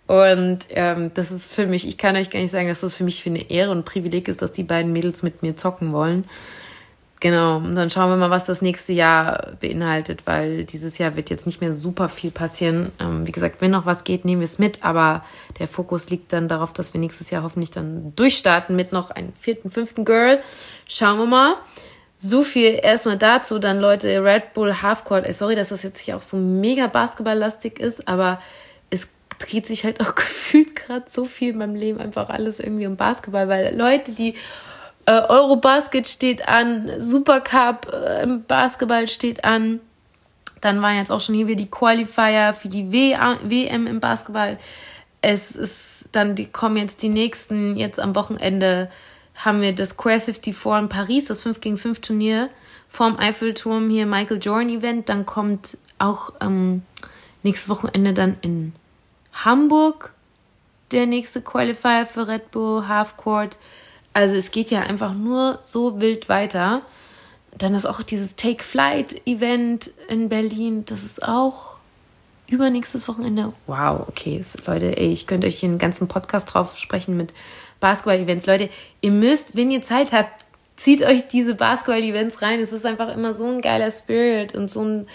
Und 0.05 0.59
ähm, 0.69 1.09
das 1.15 1.31
ist 1.31 1.55
für 1.55 1.65
mich, 1.65 1.87
ich 1.87 1.97
kann 1.97 2.15
euch 2.15 2.29
gar 2.29 2.39
nicht 2.39 2.51
sagen, 2.51 2.67
dass 2.67 2.81
das 2.81 2.95
für 2.95 3.03
mich 3.03 3.23
für 3.23 3.31
eine 3.31 3.49
Ehre 3.49 3.71
und 3.71 3.79
ein 3.79 3.83
Privileg 3.83 4.27
ist, 4.27 4.43
dass 4.43 4.51
die 4.51 4.61
beiden 4.61 4.93
Mädels 4.93 5.23
mit 5.23 5.41
mir 5.41 5.57
zocken 5.57 5.93
wollen. 5.93 6.25
Genau, 7.21 7.57
und 7.57 7.75
dann 7.75 7.91
schauen 7.91 8.09
wir 8.09 8.17
mal, 8.17 8.31
was 8.31 8.47
das 8.47 8.63
nächste 8.63 8.93
Jahr 8.93 9.53
beinhaltet, 9.59 10.25
weil 10.25 10.65
dieses 10.65 10.97
Jahr 10.97 11.15
wird 11.15 11.29
jetzt 11.29 11.45
nicht 11.45 11.61
mehr 11.61 11.71
super 11.71 12.09
viel 12.09 12.31
passieren. 12.31 12.91
Ähm, 12.99 13.27
wie 13.27 13.31
gesagt, 13.31 13.61
wenn 13.61 13.69
noch 13.69 13.85
was 13.85 14.03
geht, 14.03 14.25
nehmen 14.25 14.41
wir 14.41 14.45
es 14.45 14.57
mit, 14.57 14.83
aber 14.83 15.23
der 15.59 15.67
Fokus 15.67 16.09
liegt 16.09 16.33
dann 16.33 16.47
darauf, 16.47 16.73
dass 16.73 16.95
wir 16.95 16.99
nächstes 16.99 17.29
Jahr 17.29 17.43
hoffentlich 17.43 17.69
dann 17.69 18.15
durchstarten 18.15 18.75
mit 18.75 18.91
noch 18.91 19.11
einem 19.11 19.33
vierten, 19.33 19.69
fünften 19.69 20.03
Girl. 20.03 20.41
Schauen 20.87 21.19
wir 21.19 21.27
mal. 21.27 21.57
So 22.17 22.41
viel 22.41 22.79
erstmal 22.81 23.19
dazu. 23.19 23.59
Dann 23.59 23.79
Leute, 23.79 24.23
Red 24.23 24.53
Bull 24.55 24.81
Halfcourt. 24.81 25.27
Ey, 25.27 25.33
sorry, 25.33 25.55
dass 25.55 25.69
das 25.69 25.83
jetzt 25.83 25.99
hier 25.99 26.15
auch 26.15 26.23
so 26.23 26.37
mega 26.37 26.87
basketballlastig 26.87 27.79
ist, 27.79 28.07
aber 28.07 28.41
es 28.89 29.09
dreht 29.37 29.67
sich 29.67 29.83
halt 29.83 30.01
auch 30.01 30.15
gefühlt 30.15 30.75
gerade 30.75 31.05
so 31.07 31.25
viel 31.25 31.51
in 31.51 31.59
meinem 31.59 31.75
Leben 31.75 31.99
einfach 31.99 32.29
alles 32.29 32.59
irgendwie 32.59 32.87
um 32.87 32.95
Basketball, 32.95 33.47
weil 33.47 33.77
Leute, 33.77 34.11
die 34.11 34.33
äh, 35.05 35.11
Eurobasket 35.11 36.07
steht 36.07 36.47
an, 36.47 36.91
Supercup 36.97 37.91
äh, 37.91 38.23
im 38.23 38.43
Basketball 38.43 39.07
steht 39.07 39.43
an. 39.43 39.79
Dann 40.61 40.81
waren 40.81 40.97
jetzt 40.97 41.11
auch 41.11 41.21
schon 41.21 41.35
hier 41.35 41.47
wieder 41.47 41.63
die 41.63 41.71
Qualifier 41.71 42.53
für 42.53 42.69
die 42.69 42.91
w 42.91 43.15
WM 43.43 43.87
im 43.87 43.99
Basketball. 43.99 44.57
Es 45.21 45.51
ist 45.51 46.09
dann, 46.11 46.35
die 46.35 46.45
kommen 46.45 46.77
jetzt 46.77 47.01
die 47.03 47.09
nächsten, 47.09 47.77
jetzt 47.77 47.99
am 47.99 48.15
Wochenende 48.15 48.89
haben 49.35 49.61
wir 49.61 49.73
das 49.73 49.89
Square 49.89 50.19
54 50.21 50.55
in 50.79 50.89
Paris, 50.89 51.25
das 51.25 51.41
5 51.41 51.61
gegen 51.61 51.77
5 51.77 51.99
Turnier 52.01 52.49
vorm 52.87 53.17
Eiffelturm 53.17 53.89
hier 53.89 54.05
Michael 54.05 54.39
Jordan 54.39 54.69
Event. 54.69 55.09
Dann 55.09 55.25
kommt 55.25 55.77
auch 55.97 56.33
ähm, 56.41 56.83
nächstes 57.41 57.69
Wochenende 57.69 58.13
dann 58.13 58.37
in 58.41 58.73
Hamburg 59.33 60.13
der 60.91 61.05
nächste 61.05 61.41
Qualifier 61.41 62.05
für 62.05 62.27
Red 62.27 62.51
Bull 62.51 62.87
Half 62.87 63.15
Court. 63.15 63.57
Also 64.13 64.35
es 64.35 64.51
geht 64.51 64.71
ja 64.71 64.81
einfach 64.81 65.13
nur 65.13 65.59
so 65.63 66.01
wild 66.01 66.29
weiter. 66.29 66.81
Dann 67.57 67.75
ist 67.75 67.85
auch 67.85 68.01
dieses 68.01 68.35
Take 68.35 68.63
Flight 68.63 69.25
Event 69.25 69.91
in 70.09 70.29
Berlin. 70.29 70.85
Das 70.85 71.03
ist 71.03 71.23
auch 71.23 71.77
übernächstes 72.47 73.07
Wochenende. 73.07 73.53
Wow, 73.67 74.07
okay, 74.07 74.41
Leute, 74.65 74.97
ey, 74.97 75.11
ich 75.11 75.27
könnte 75.27 75.47
euch 75.47 75.59
hier 75.59 75.69
einen 75.69 75.79
ganzen 75.79 76.07
Podcast 76.07 76.53
drauf 76.53 76.77
sprechen 76.77 77.15
mit 77.15 77.33
Basketball-Events. 77.79 78.45
Leute, 78.45 78.69
ihr 78.99 79.11
müsst, 79.11 79.55
wenn 79.55 79.71
ihr 79.71 79.81
Zeit 79.81 80.11
habt, 80.11 80.45
zieht 80.75 81.01
euch 81.03 81.27
diese 81.27 81.55
Basketball-Events 81.55 82.41
rein. 82.41 82.59
Es 82.59 82.73
ist 82.73 82.85
einfach 82.85 83.13
immer 83.13 83.35
so 83.35 83.47
ein 83.47 83.61
geiler 83.61 83.91
Spirit 83.91 84.55
und 84.55 84.69
so 84.69 84.81
eine 84.81 85.05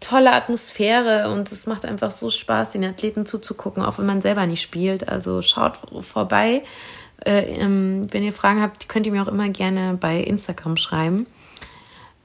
tolle 0.00 0.32
Atmosphäre 0.32 1.32
und 1.32 1.50
es 1.50 1.66
macht 1.66 1.84
einfach 1.84 2.10
so 2.10 2.30
Spaß, 2.30 2.72
den 2.72 2.84
Athleten 2.84 3.24
zuzugucken, 3.24 3.82
auch 3.82 3.98
wenn 3.98 4.06
man 4.06 4.20
selber 4.20 4.46
nicht 4.46 4.62
spielt. 4.62 5.08
Also 5.08 5.42
schaut 5.42 5.78
vorbei 6.02 6.62
Äh, 7.24 7.60
ähm, 7.60 8.06
wenn 8.10 8.22
ihr 8.22 8.32
Fragen 8.32 8.62
habt, 8.62 8.88
könnt 8.88 9.06
ihr 9.06 9.12
mir 9.12 9.22
auch 9.22 9.28
immer 9.28 9.48
gerne 9.48 9.96
bei 9.98 10.20
Instagram 10.20 10.76
schreiben. 10.76 11.26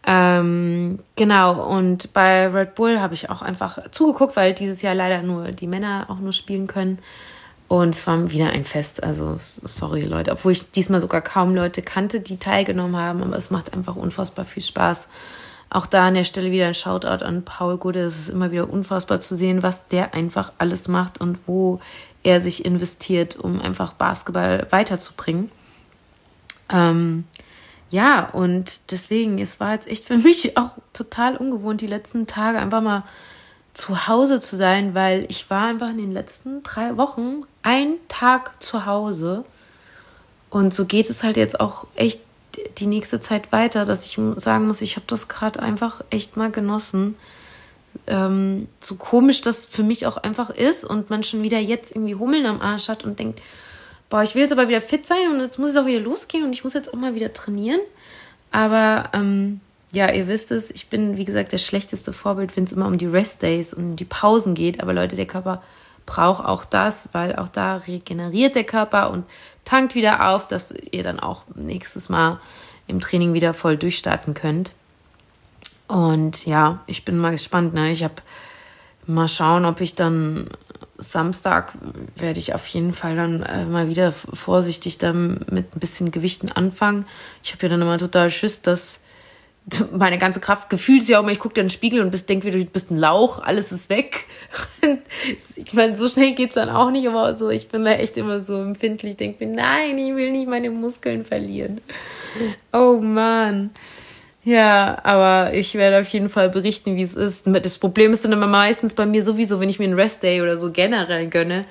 Ähm, 0.06 1.00
genau, 1.16 1.66
und 1.66 2.12
bei 2.14 2.48
Red 2.48 2.76
Bull 2.76 3.00
habe 3.00 3.14
ich 3.14 3.30
auch 3.30 3.42
einfach 3.42 3.90
zugeguckt, 3.92 4.36
weil 4.36 4.54
dieses 4.54 4.82
Jahr 4.82 4.96
leider 4.96 5.24
nur 5.24 5.52
die 5.52 5.68
Männer 5.68 6.08
auch 6.10 6.20
nur 6.20 6.34
spielen 6.34 6.68
können. 6.68 7.00
Und 7.70 7.96
es 7.96 8.06
war 8.06 8.30
wieder 8.30 8.50
ein 8.50 8.66
Fest. 8.66 9.02
Also, 9.02 9.38
sorry, 9.40 10.02
Leute. 10.02 10.32
Obwohl 10.32 10.52
ich 10.52 10.72
diesmal 10.72 11.02
sogar 11.02 11.22
kaum 11.22 11.56
Leute 11.56 11.82
kannte, 11.82 12.20
die 12.20 12.38
teilgenommen 12.38 12.98
haben. 12.98 13.24
Aber 13.24 13.38
es 13.38 13.50
macht 13.50 13.74
einfach 13.74 13.96
unfassbar 13.96 14.46
viel 14.46 14.62
Spaß. 14.62 15.08
Auch 15.70 15.88
da 15.88 16.08
an 16.08 16.14
der 16.14 16.24
Stelle 16.24 16.52
wieder 16.52 16.68
ein 16.68 16.76
Shoutout 16.76 17.26
an 17.26 17.44
Paul 17.46 17.78
Gude. 17.78 18.02
Es 18.02 18.20
ist 18.20 18.30
immer 18.30 18.52
wieder 18.52 18.70
unfassbar 18.70 19.22
zu 19.22 19.36
sehen, 19.36 19.64
was 19.64 19.88
der 19.88 20.14
einfach 20.14 20.52
alles 20.60 20.88
macht 20.88 21.20
und 21.20 21.40
wo 21.48 21.80
er 22.24 22.42
sich 22.42 22.66
investiert, 22.66 23.36
um 23.36 23.62
einfach 23.62 23.94
Basketball 23.94 24.68
weiterzubringen. 24.70 25.52
Ähm, 26.72 27.26
ja, 27.90 28.28
und 28.30 28.92
deswegen, 28.92 29.38
es 29.40 29.60
war 29.60 29.74
jetzt 29.74 29.88
echt 29.88 30.06
für 30.06 30.18
mich 30.18 30.58
auch 30.58 30.72
total 30.94 31.38
ungewohnt, 31.38 31.82
die 31.82 31.88
letzten 31.88 32.26
Tage 32.28 32.60
einfach 32.60 32.82
mal 32.82 33.04
zu 33.74 34.08
Hause 34.08 34.40
zu 34.40 34.56
sein, 34.56 34.94
weil 34.94 35.26
ich 35.30 35.50
war 35.50 35.68
einfach 35.68 35.90
in 35.90 35.98
den 35.98 36.14
letzten 36.14 36.64
drei 36.64 36.96
Wochen 36.98 37.40
ein 37.64 37.96
Tag 38.08 38.62
zu 38.62 38.86
Hause. 38.86 39.46
Und 40.50 40.74
so 40.74 40.86
geht 40.86 41.10
es 41.10 41.24
halt 41.24 41.38
jetzt 41.38 41.60
auch 41.60 41.88
echt 41.96 42.22
die 42.78 42.86
nächste 42.86 43.20
Zeit 43.20 43.52
weiter, 43.52 43.86
dass 43.86 44.06
ich 44.06 44.20
sagen 44.38 44.68
muss, 44.68 44.82
ich 44.82 44.96
habe 44.96 45.08
das 45.08 45.28
gerade 45.28 45.60
einfach 45.60 46.04
echt 46.12 46.38
mal 46.38 46.52
genossen. 46.52 47.16
Ähm, 48.08 48.68
so 48.80 48.96
komisch 48.96 49.42
das 49.42 49.68
für 49.68 49.84
mich 49.84 50.06
auch 50.06 50.18
einfach 50.18 50.50
ist 50.50 50.84
und 50.84 51.10
man 51.10 51.24
schon 51.24 51.44
wieder 51.44 51.60
jetzt 51.60 51.92
irgendwie 51.92 52.16
Hummeln 52.16 52.46
am 52.46 52.62
Arsch 52.62 52.90
hat 52.90 53.04
und 53.04 53.20
denkt, 53.20 53.42
boah, 54.10 54.24
ich 54.24 54.36
will 54.36 54.44
jetzt 54.44 54.52
aber 54.52 54.68
wieder 54.68 54.82
fit 54.82 55.06
sein 55.06 55.30
und 55.32 55.40
jetzt 55.40 55.58
muss 55.58 55.72
es 55.72 55.78
auch 55.78 55.86
wieder 55.86 56.00
losgehen 56.00 56.44
und 56.44 56.54
ich 56.54 56.64
muss 56.64 56.74
jetzt 56.74 56.94
auch 56.94 56.98
mal 56.98 57.16
wieder 57.16 57.34
trainieren. 57.34 57.80
Aber 58.52 59.10
ähm, 59.14 59.60
ja, 59.92 60.12
ihr 60.12 60.28
wisst 60.28 60.52
es, 60.52 60.72
ich 60.72 60.88
bin, 60.88 61.18
wie 61.18 61.26
gesagt, 61.26 61.52
der 61.52 61.60
schlechteste 61.60 62.14
Vorbild, 62.14 62.56
wenn 62.56 62.64
es 62.64 62.74
immer 62.74 62.88
um 62.88 62.98
die 62.98 63.06
Rest-Days 63.06 63.74
und 63.74 63.96
die 63.96 64.06
Pausen 64.06 64.54
geht. 64.56 64.82
Aber 64.82 64.94
Leute, 64.94 65.16
der 65.16 65.28
Körper 65.28 65.62
braucht 66.06 66.46
auch 66.46 66.66
das, 66.66 67.10
weil 67.14 67.36
auch 67.36 67.48
da 67.48 67.78
regeneriert 67.78 68.56
der 68.56 68.64
Körper 68.64 69.12
und 69.12 69.26
tankt 69.66 69.96
wieder 69.96 70.30
auf, 70.30 70.48
dass 70.48 70.74
ihr 70.92 71.04
dann 71.04 71.20
auch 71.20 71.44
nächstes 71.56 72.10
Mal 72.10 72.40
im 72.88 73.00
Training 73.00 73.34
wieder 73.34 73.54
voll 73.54 73.78
durchstarten 73.78 74.34
könnt. 74.34 74.74
Und 75.88 76.46
ja, 76.46 76.84
ich 76.88 77.06
bin 77.06 77.18
mal 77.18 77.32
gespannt. 77.32 77.74
Ne? 77.74 77.92
Ich 77.92 78.04
habe 78.04 78.16
mal 79.06 79.28
schauen, 79.28 79.66
ob 79.66 79.82
ich 79.82 79.96
dann 79.96 80.50
Samstag 80.98 81.74
werde 82.16 82.40
ich 82.40 82.54
auf 82.54 82.66
jeden 82.68 82.94
Fall 82.94 83.16
dann 83.16 83.44
äh, 83.44 83.66
mal 83.66 83.90
wieder 83.90 84.12
vorsichtig 84.12 84.98
dann 84.98 85.46
mit 85.50 85.76
ein 85.76 85.80
bisschen 85.80 86.12
Gewichten 86.12 86.52
anfangen. 86.52 87.06
Ich 87.44 87.52
habe 87.52 87.64
ja 87.64 87.70
dann 87.70 87.82
immer 87.82 87.98
total 87.98 88.32
Schiss, 88.32 88.62
dass 88.62 89.00
meine 89.92 90.18
ganze 90.18 90.40
Kraft 90.40 90.70
gefühlt 90.70 91.08
ja 91.08 91.18
auch 91.18 91.24
immer, 91.24 91.32
ich 91.32 91.40
gucke 91.40 91.60
in 91.60 91.66
den 91.66 91.72
Spiegel 91.72 92.02
und 92.02 92.12
bist, 92.12 92.30
denk 92.30 92.44
wieder, 92.44 92.58
du 92.58 92.66
bist 92.66 92.92
ein 92.92 92.98
Lauch, 92.98 93.40
alles 93.40 93.72
ist 93.72 93.90
weg. 93.90 94.26
ich 95.56 95.74
meine, 95.74 95.96
so 95.96 96.08
schnell 96.08 96.36
geht's 96.36 96.56
dann 96.56 96.70
auch 96.70 96.92
nicht, 96.92 97.08
aber 97.08 97.36
so, 97.36 97.50
ich 97.50 97.70
bin 97.70 97.86
da 97.86 97.92
echt 97.94 98.18
immer 98.18 98.42
so 98.42 98.62
empfindlich, 98.62 99.18
denke 99.18 99.46
mir, 99.46 99.56
nein, 99.56 99.98
ich 99.98 100.16
will 100.16 100.32
nicht 100.32 100.48
meine 100.48 100.70
Muskeln 100.70 101.26
verlieren. 101.26 101.82
Oh 102.72 103.00
man. 103.02 103.72
Ja, 104.46 105.00
aber 105.04 105.54
ich 105.54 105.76
werde 105.76 106.02
auf 106.02 106.08
jeden 106.10 106.28
Fall 106.28 106.50
berichten, 106.50 106.98
wie 106.98 107.04
es 107.04 107.16
ist. 107.16 107.48
Das 107.48 107.78
Problem 107.78 108.12
ist 108.12 108.26
dann 108.26 108.34
immer 108.34 108.48
meistens 108.48 108.94
bei 108.94 109.06
mir 109.06 109.24
sowieso, 109.24 109.60
wenn 109.60 109.70
ich 109.70 109.80
mir 109.80 109.86
einen 109.86 110.00
Rest-Day 110.00 110.42
oder 110.42 110.58
so 110.58 110.72
generell 110.72 111.28
gönne, 111.28 111.66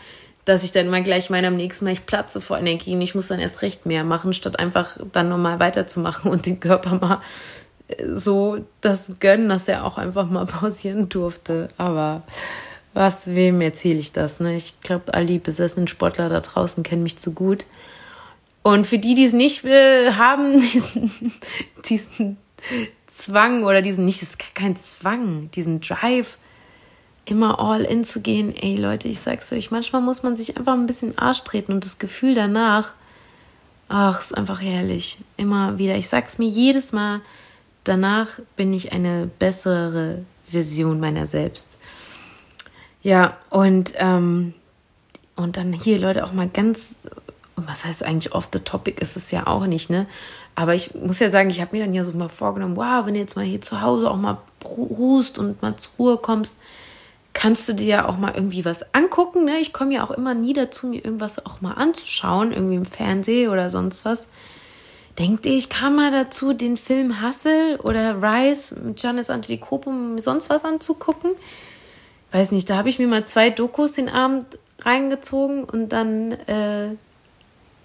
dass 0.46 0.64
ich 0.64 0.72
dann 0.72 0.88
mal 0.88 1.02
gleich 1.02 1.28
meine 1.28 1.48
am 1.48 1.56
nächsten 1.56 1.84
Mal, 1.84 1.92
ich 1.92 2.06
platze 2.06 2.40
vor 2.40 2.58
Energie 2.58 2.94
und 2.94 3.02
ich 3.02 3.14
muss 3.14 3.28
dann 3.28 3.40
erst 3.40 3.62
recht 3.62 3.84
mehr 3.84 4.04
machen, 4.04 4.32
statt 4.32 4.58
einfach 4.58 4.96
dann 5.12 5.28
nochmal 5.28 5.60
weiterzumachen 5.60 6.30
und 6.30 6.46
den 6.46 6.60
Körper 6.60 6.98
mal 6.98 7.20
so 8.08 8.64
das 8.80 9.12
gönnen, 9.20 9.48
dass 9.48 9.68
er 9.68 9.84
auch 9.84 9.98
einfach 9.98 10.28
mal 10.28 10.46
pausieren 10.46 11.08
durfte. 11.08 11.68
Aber 11.76 12.22
was, 12.94 13.28
wem 13.28 13.60
erzähle 13.60 13.98
ich 13.98 14.12
das? 14.12 14.40
Ne? 14.40 14.56
Ich 14.56 14.80
glaube, 14.80 15.14
all 15.14 15.26
die 15.26 15.38
besessenen 15.38 15.88
Sportler 15.88 16.28
da 16.28 16.40
draußen 16.40 16.82
kennen 16.82 17.02
mich 17.02 17.18
zu 17.18 17.32
gut. 17.32 17.66
Und 18.62 18.86
für 18.86 18.98
die, 18.98 19.14
die 19.14 19.24
es 19.24 19.32
nicht 19.32 19.64
äh, 19.64 20.12
haben, 20.12 20.60
diesen, 20.72 21.10
diesen 21.84 22.36
Zwang 23.06 23.64
oder 23.64 23.82
diesen, 23.82 24.04
nicht, 24.04 24.22
das 24.22 24.30
ist 24.30 24.54
kein 24.54 24.76
Zwang, 24.76 25.50
diesen 25.52 25.80
Drive, 25.80 26.38
immer 27.24 27.60
all 27.60 27.82
in 27.82 28.04
zu 28.04 28.20
gehen. 28.20 28.54
Ey 28.54 28.76
Leute, 28.76 29.08
ich 29.08 29.20
sag's 29.20 29.52
euch, 29.52 29.70
manchmal 29.70 30.02
muss 30.02 30.22
man 30.22 30.36
sich 30.36 30.56
einfach 30.56 30.74
ein 30.74 30.86
bisschen 30.86 31.16
Arsch 31.18 31.42
treten 31.44 31.72
und 31.72 31.84
das 31.84 31.98
Gefühl 31.98 32.34
danach, 32.34 32.94
ach, 33.88 34.20
ist 34.20 34.36
einfach 34.36 34.60
herrlich. 34.60 35.18
Immer 35.36 35.78
wieder. 35.78 35.96
Ich 35.96 36.08
sag's 36.08 36.38
mir 36.38 36.48
jedes 36.48 36.92
Mal, 36.92 37.20
danach 37.84 38.40
bin 38.56 38.72
ich 38.72 38.92
eine 38.92 39.30
bessere 39.38 40.24
Version 40.44 41.00
meiner 41.00 41.26
selbst. 41.26 41.76
Ja, 43.02 43.36
und, 43.50 43.92
ähm, 43.96 44.54
und 45.34 45.56
dann 45.56 45.72
hier, 45.72 45.98
Leute, 45.98 46.24
auch 46.24 46.32
mal 46.32 46.48
ganz, 46.48 47.02
was 47.56 47.84
heißt 47.84 48.04
eigentlich 48.04 48.34
off 48.34 48.48
the 48.52 48.60
topic 48.60 49.00
ist 49.00 49.16
es 49.16 49.30
ja 49.30 49.46
auch 49.46 49.66
nicht, 49.66 49.90
ne? 49.90 50.06
Aber 50.54 50.74
ich 50.74 50.94
muss 50.94 51.18
ja 51.18 51.30
sagen, 51.30 51.50
ich 51.50 51.60
habe 51.60 51.76
mir 51.76 51.84
dann 51.84 51.94
ja 51.94 52.04
so 52.04 52.12
mal 52.12 52.28
vorgenommen, 52.28 52.76
wow, 52.76 53.06
wenn 53.06 53.14
du 53.14 53.20
jetzt 53.20 53.36
mal 53.36 53.44
hier 53.44 53.60
zu 53.60 53.80
Hause 53.80 54.10
auch 54.10 54.16
mal 54.16 54.38
ruhst 54.64 55.38
und 55.38 55.62
mal 55.62 55.76
zur 55.76 55.92
Ruhe 55.98 56.16
kommst, 56.18 56.56
kannst 57.32 57.68
du 57.68 57.72
dir 57.72 57.86
ja 57.86 58.08
auch 58.08 58.18
mal 58.18 58.34
irgendwie 58.34 58.64
was 58.64 58.94
angucken. 58.94 59.44
Ne? 59.44 59.58
Ich 59.58 59.72
komme 59.72 59.94
ja 59.94 60.04
auch 60.04 60.10
immer 60.10 60.34
nie 60.34 60.52
dazu, 60.52 60.86
mir 60.86 61.04
irgendwas 61.04 61.44
auch 61.44 61.60
mal 61.60 61.72
anzuschauen, 61.72 62.52
irgendwie 62.52 62.76
im 62.76 62.84
Fernsehen 62.84 63.50
oder 63.50 63.70
sonst 63.70 64.04
was. 64.04 64.28
Denkt 65.18 65.44
ihr, 65.44 65.52
ich 65.52 65.68
kam 65.68 65.96
mal 65.96 66.10
dazu, 66.10 66.54
den 66.54 66.76
Film 66.76 67.22
Hustle 67.22 67.78
oder 67.82 68.22
Rise 68.22 68.78
mit 68.80 68.96
Giannis 68.96 69.28
Antetokounmpo 69.28 70.20
sonst 70.20 70.48
was 70.48 70.64
anzugucken? 70.64 71.32
Weiß 72.30 72.50
nicht, 72.50 72.68
da 72.70 72.76
habe 72.76 72.88
ich 72.88 72.98
mir 72.98 73.08
mal 73.08 73.26
zwei 73.26 73.50
Dokus 73.50 73.92
den 73.92 74.08
Abend 74.08 74.46
reingezogen 74.80 75.64
und 75.64 75.90
dann, 75.90 76.32
äh, 76.32 76.96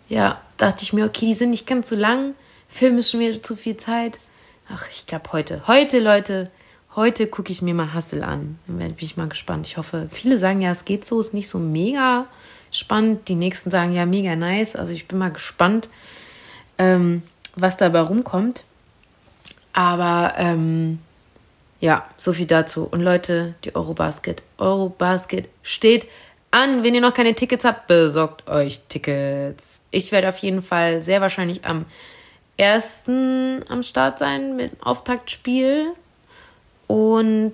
ja, 0.08 0.41
dachte 0.58 0.84
ich 0.84 0.93
mir, 0.93 1.06
okay, 1.06 1.28
die 1.28 1.34
sind 1.34 1.52
nicht 1.52 1.67
ganz 1.67 1.89
so 1.89 1.96
lang. 1.96 2.34
Film 2.67 2.98
ist 2.98 3.12
schon 3.12 3.20
wieder 3.20 3.41
zu 3.41 3.56
viel 3.56 3.78
Zeit. 3.78 4.20
Ach, 4.70 4.88
ich 4.91 5.06
glaube 5.06 5.32
heute. 5.32 5.67
Heute, 5.67 6.00
Leute, 6.00 6.52
heute 6.96 7.28
gucke 7.28 7.52
ich 7.52 7.62
mir 7.62 7.74
mal 7.74 7.93
Hustle 7.93 8.26
an. 8.26 8.60
Dann 8.67 8.78
bin 8.78 8.96
ich 9.00 9.17
mal 9.17 9.30
gespannt. 9.30 9.67
Ich 9.67 9.78
hoffe, 9.78 10.08
viele 10.10 10.39
sagen 10.39 10.62
ja, 10.62 10.72
es 10.72 10.86
geht 10.86 11.06
so, 11.06 11.20
ist 11.20 11.34
nicht 11.34 11.50
so 11.50 11.60
mega 11.60 12.28
spannend. 12.72 13.28
Die 13.30 13.36
nächsten 13.36 13.72
sagen 13.72 13.93
ja, 13.93 14.06
mega 14.06 14.36
nice. 14.36 14.76
Also 14.76 14.93
ich 14.93 15.08
bin 15.08 15.17
mal 15.17 15.32
gespannt 15.32 15.89
ähm, 16.78 17.24
was 17.56 17.78
dabei 17.78 18.02
rumkommt. 18.02 18.63
Aber 19.74 20.34
ähm, 20.38 21.00
ja, 21.80 22.08
so 22.17 22.34
viel 22.34 22.48
dazu. 22.48 22.88
Und 22.89 23.02
Leute, 23.02 23.56
die 23.63 23.76
Eurobasket. 23.76 24.43
Eurobasket 24.58 25.50
steht 25.62 26.08
an. 26.52 26.84
Wenn 26.84 26.96
ihr 26.96 27.02
noch 27.02 27.14
keine 27.14 27.36
Tickets 27.36 27.66
habt, 27.66 27.88
besorgt 27.88 28.50
euch 28.50 28.82
Tickets. 28.88 29.82
Ich 29.92 30.12
werde 30.12 30.30
auf 30.30 30.38
jeden 30.38 30.62
Fall 30.62 31.02
sehr 31.02 31.22
wahrscheinlich 31.22 31.66
am 31.66 31.86
ersten 32.58 33.64
am 33.70 33.84
Start 33.84 34.20
sein 34.20 34.56
mit 34.56 34.72
Auftaktspiel 34.84 35.92
und 36.88 37.54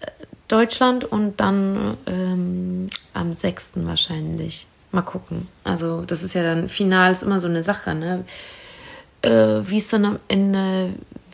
äh, 0.00 0.06
Deutschland 0.48 1.04
und 1.04 1.40
dann 1.40 1.96
ähm, 2.06 2.88
am 3.14 3.32
6. 3.32 3.72
wahrscheinlich. 3.76 4.66
Mal 4.90 5.02
gucken. 5.02 5.48
Also, 5.64 6.02
das 6.02 6.22
ist 6.22 6.34
ja 6.34 6.42
dann 6.42 6.68
final 6.68 7.10
ist 7.10 7.22
immer 7.22 7.40
so 7.40 7.48
eine 7.48 7.62
Sache, 7.62 7.94
ne? 7.94 8.24
Äh, 9.22 9.62
Wie 9.64 9.78
es 9.78 9.88
dann 9.88 10.04
am 10.04 10.18
Ende 10.28 10.90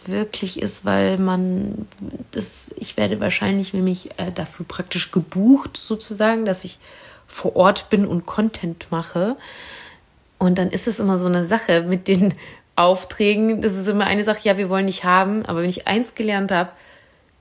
wirklich 0.09 0.61
ist, 0.61 0.85
weil 0.85 1.19
man 1.19 1.87
das, 2.31 2.71
ich 2.77 2.97
werde 2.97 3.21
wahrscheinlich 3.21 3.73
nämlich 3.75 4.11
äh, 4.19 4.33
dafür 4.35 4.67
praktisch 4.67 5.11
gebucht, 5.11 5.77
sozusagen, 5.77 6.45
dass 6.45 6.65
ich 6.65 6.79
vor 7.27 7.57
Ort 7.57 7.91
bin 7.91 8.07
und 8.07 8.27
Content 8.27 8.89
mache. 8.91 9.37
Und 10.39 10.59
dann 10.59 10.71
ist 10.71 10.89
es 10.89 11.01
immer 11.01 11.19
so 11.19 11.27
eine 11.27 11.45
Sache 11.45 11.83
mit 11.83 12.09
den 12.09 12.35
Aufträgen. 12.77 13.61
Das 13.61 13.75
ist 13.75 13.89
immer 13.89 14.07
eine 14.07 14.25
Sache, 14.25 14.41
ja, 14.43 14.57
wir 14.57 14.69
wollen 14.69 14.87
nicht 14.87 15.05
haben. 15.05 15.45
Aber 15.47 15.63
wenn 15.63 15.71
ich 15.71 15.89
eins 15.89 16.15
gelernt 16.15 16.53
habe, 16.53 16.71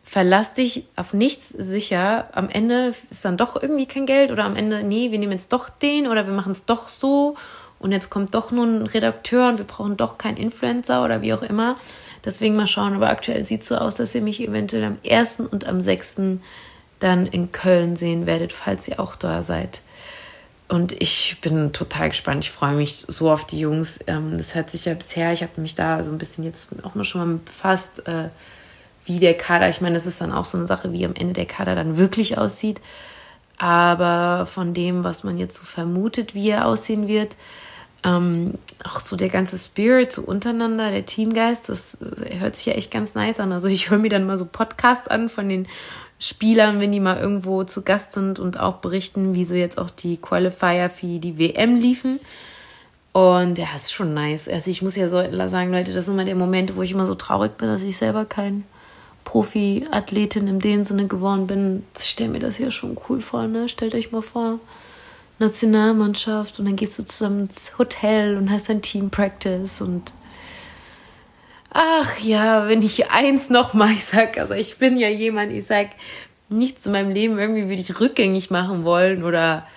verlass 0.03 0.53
dich 0.53 0.87
auf 0.95 1.13
nichts 1.13 1.49
sicher. 1.49 2.29
Am 2.31 2.49
Ende 2.49 2.93
ist 3.09 3.25
dann 3.25 3.37
doch 3.37 3.61
irgendwie 3.61 3.87
kein 3.87 4.05
Geld 4.05 4.31
oder 4.31 4.45
am 4.45 4.55
Ende, 4.55 4.83
nee, 4.83 5.11
wir 5.11 5.19
nehmen 5.19 5.33
jetzt 5.33 5.51
doch 5.51 5.69
den 5.69 6.07
oder 6.07 6.25
wir 6.25 6.33
machen 6.33 6.53
es 6.53 6.65
doch 6.65 6.87
so 6.87 7.35
und 7.79 7.91
jetzt 7.91 8.09
kommt 8.09 8.33
doch 8.33 8.51
nur 8.51 8.65
ein 8.65 8.83
Redakteur 8.83 9.49
und 9.49 9.57
wir 9.57 9.65
brauchen 9.65 9.97
doch 9.97 10.17
keinen 10.17 10.37
Influencer 10.37 11.03
oder 11.03 11.21
wie 11.21 11.33
auch 11.33 11.43
immer. 11.43 11.75
Deswegen 12.27 12.57
mal 12.57 12.67
schauen, 12.67 12.93
aber 12.93 13.07
aktuell 13.07 13.45
sieht 13.45 13.61
es 13.61 13.69
so 13.69 13.77
aus, 13.77 13.95
dass 13.95 14.13
ihr 14.13 14.21
mich 14.21 14.45
eventuell 14.45 14.83
am 14.83 14.97
1. 15.09 15.39
und 15.49 15.65
am 15.65 15.81
6. 15.81 16.17
dann 16.99 17.25
in 17.25 17.53
Köln 17.53 17.95
sehen 17.95 18.25
werdet, 18.25 18.51
falls 18.51 18.85
ihr 18.89 18.99
auch 18.99 19.15
da 19.15 19.43
seid. 19.43 19.81
Und 20.67 20.91
ich 21.01 21.37
bin 21.39 21.71
total 21.71 22.09
gespannt. 22.09 22.43
Ich 22.43 22.51
freue 22.51 22.75
mich 22.75 23.05
so 23.07 23.31
auf 23.31 23.47
die 23.47 23.61
Jungs. 23.61 24.01
Ähm, 24.07 24.37
das 24.37 24.55
hört 24.55 24.69
sich 24.69 24.83
ja 24.83 24.93
bisher, 24.93 25.31
ich 25.31 25.41
habe 25.41 25.61
mich 25.61 25.75
da 25.75 26.03
so 26.03 26.11
ein 26.11 26.17
bisschen 26.17 26.43
jetzt 26.43 26.67
auch 26.83 26.95
mal 26.95 27.05
schon 27.05 27.21
mal 27.21 27.39
befasst, 27.45 28.05
äh, 28.09 28.27
wie 29.05 29.19
der 29.19 29.35
Kader, 29.35 29.69
ich 29.69 29.79
meine, 29.79 29.95
das 29.95 30.05
ist 30.05 30.19
dann 30.19 30.33
auch 30.33 30.43
so 30.43 30.57
eine 30.57 30.67
Sache, 30.67 30.91
wie 30.91 31.05
am 31.05 31.15
Ende 31.15 31.31
der 31.31 31.45
Kader 31.45 31.75
dann 31.75 31.95
wirklich 31.95 32.37
aussieht. 32.37 32.81
Aber 33.57 34.45
von 34.45 34.73
dem, 34.73 35.05
was 35.05 35.23
man 35.23 35.37
jetzt 35.37 35.55
so 35.55 35.63
vermutet, 35.63 36.35
wie 36.35 36.49
er 36.49 36.65
aussehen 36.65 37.07
wird, 37.07 37.37
ähm, 38.03 38.53
auch 38.83 38.99
so 38.99 39.15
der 39.15 39.29
ganze 39.29 39.57
Spirit 39.57 40.11
so 40.11 40.21
untereinander, 40.21 40.91
der 40.91 41.05
Teamgeist, 41.05 41.69
das, 41.69 41.97
hört 42.39 42.55
sich 42.55 42.67
ja 42.67 42.73
echt 42.73 42.91
ganz 42.91 43.15
nice 43.15 43.39
an. 43.39 43.51
Also 43.51 43.67
ich 43.67 43.89
höre 43.89 43.97
mir 43.97 44.09
dann 44.09 44.25
mal 44.25 44.37
so 44.37 44.45
Podcasts 44.45 45.07
an 45.07 45.29
von 45.29 45.49
den 45.49 45.67
Spielern, 46.19 46.79
wenn 46.79 46.91
die 46.91 46.99
mal 46.99 47.17
irgendwo 47.17 47.63
zu 47.63 47.83
Gast 47.83 48.11
sind 48.11 48.39
und 48.39 48.59
auch 48.59 48.75
berichten, 48.75 49.35
wie 49.35 49.45
so 49.45 49.55
jetzt 49.55 49.77
auch 49.77 49.89
die 49.89 50.17
Qualifier 50.17 50.89
für 50.89 51.19
die 51.19 51.37
WM 51.37 51.77
liefen. 51.77 52.19
Und 53.13 53.57
ja, 53.57 53.67
ist 53.75 53.93
schon 53.93 54.13
nice. 54.13 54.47
Also 54.47 54.69
ich 54.69 54.81
muss 54.81 54.95
ja 54.95 55.09
so 55.09 55.17
sagen, 55.47 55.71
Leute, 55.71 55.93
das 55.93 56.05
sind 56.05 56.15
immer 56.15 56.25
die 56.25 56.33
Momente, 56.35 56.75
wo 56.75 56.83
ich 56.83 56.91
immer 56.91 57.05
so 57.05 57.15
traurig 57.15 57.57
bin, 57.57 57.67
dass 57.67 57.81
ich 57.81 57.97
selber 57.97 58.25
kein 58.25 58.63
Profi-Athletin 59.23 60.47
in 60.47 60.59
dem 60.59 60.85
Sinne 60.85 61.07
geworden 61.07 61.47
bin. 61.47 61.83
Ich 61.97 62.05
stelle 62.05 62.29
mir 62.29 62.39
das 62.39 62.59
ja 62.59 62.71
schon 62.71 62.97
cool 63.09 63.19
vor, 63.19 63.47
ne? 63.47 63.69
Stellt 63.69 63.95
euch 63.95 64.11
mal 64.11 64.21
vor, 64.21 64.59
Nationalmannschaft 65.39 66.59
und 66.59 66.65
dann 66.65 66.75
gehst 66.75 66.97
du 66.97 67.05
zusammen 67.05 67.41
ins 67.41 67.77
Hotel 67.77 68.37
und 68.37 68.49
hast 68.51 68.69
ein 68.69 68.81
Team 68.81 69.09
Practice 69.09 69.81
und 69.81 70.13
ach 71.71 72.19
ja, 72.19 72.67
wenn 72.67 72.81
ich 72.81 73.11
eins 73.11 73.49
nochmal, 73.49 73.91
ich 73.91 74.05
sag, 74.05 74.37
also 74.37 74.53
ich 74.53 74.77
bin 74.77 74.97
ja 74.97 75.09
jemand, 75.09 75.51
ich 75.51 75.65
sag, 75.65 75.89
nichts 76.49 76.85
in 76.85 76.93
meinem 76.93 77.11
Leben 77.11 77.37
irgendwie 77.37 77.69
würde 77.69 77.81
ich 77.81 77.99
rückgängig 77.99 78.49
machen 78.49 78.83
wollen 78.83 79.23
oder 79.23 79.67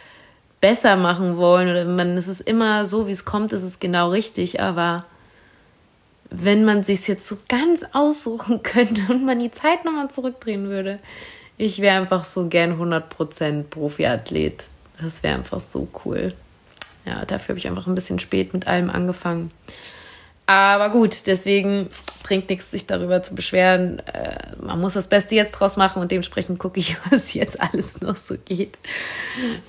besser 0.61 0.97
machen 0.97 1.37
wollen 1.37 1.71
oder 1.71 1.85
man, 1.85 2.17
es 2.17 2.29
ist 2.29 2.41
immer 2.41 2.87
so, 2.87 3.07
wie 3.07 3.13
es 3.13 3.25
kommt, 3.25 3.53
ist 3.53 3.63
es 3.63 3.81
genau 3.81 4.11
richtig, 4.11 4.61
aber 4.61 5.05
wenn 6.31 6.65
man 6.65 6.85
sich 6.85 7.07
jetzt 7.09 7.27
so 7.27 7.39
ganz 7.49 7.85
aussuchen 7.93 8.63
könnte 8.63 9.13
und 9.13 9.25
man 9.25 9.39
die 9.39 9.51
Zeit 9.51 9.85
nochmal 9.85 10.11
zurückdrehen 10.11 10.69
würde, 10.69 11.01
ich 11.57 11.81
wäre 11.81 11.99
einfach 11.99 12.25
so 12.25 12.47
gern 12.47 12.81
100% 12.81 13.65
Profiathlet. 13.65 14.65
Das 15.03 15.23
wäre 15.23 15.37
einfach 15.37 15.61
so 15.61 15.89
cool. 16.05 16.35
Ja, 17.05 17.25
dafür 17.25 17.51
habe 17.51 17.59
ich 17.59 17.69
einfach 17.69 17.87
ein 17.87 17.95
bisschen 17.95 18.19
spät 18.19 18.53
mit 18.53 18.67
allem 18.67 18.91
angefangen. 18.91 19.51
Aber 20.47 20.91
gut, 20.91 21.27
deswegen 21.29 21.89
bringt 22.25 22.51
nichts, 22.51 22.73
sich 22.73 22.85
darüber 22.85 23.23
zu 23.23 23.37
beschweren. 23.37 24.01
Äh, 24.01 24.57
man 24.61 24.81
muss 24.81 24.95
das 24.95 25.07
Beste 25.09 25.37
jetzt 25.37 25.53
draus 25.53 25.77
machen 25.77 26.03
und 26.03 26.11
dementsprechend 26.11 26.59
gucke 26.59 26.81
ich, 26.81 26.97
was 27.11 27.35
jetzt 27.35 27.61
alles 27.61 28.01
noch 28.01 28.17
so 28.17 28.35
geht. 28.45 28.77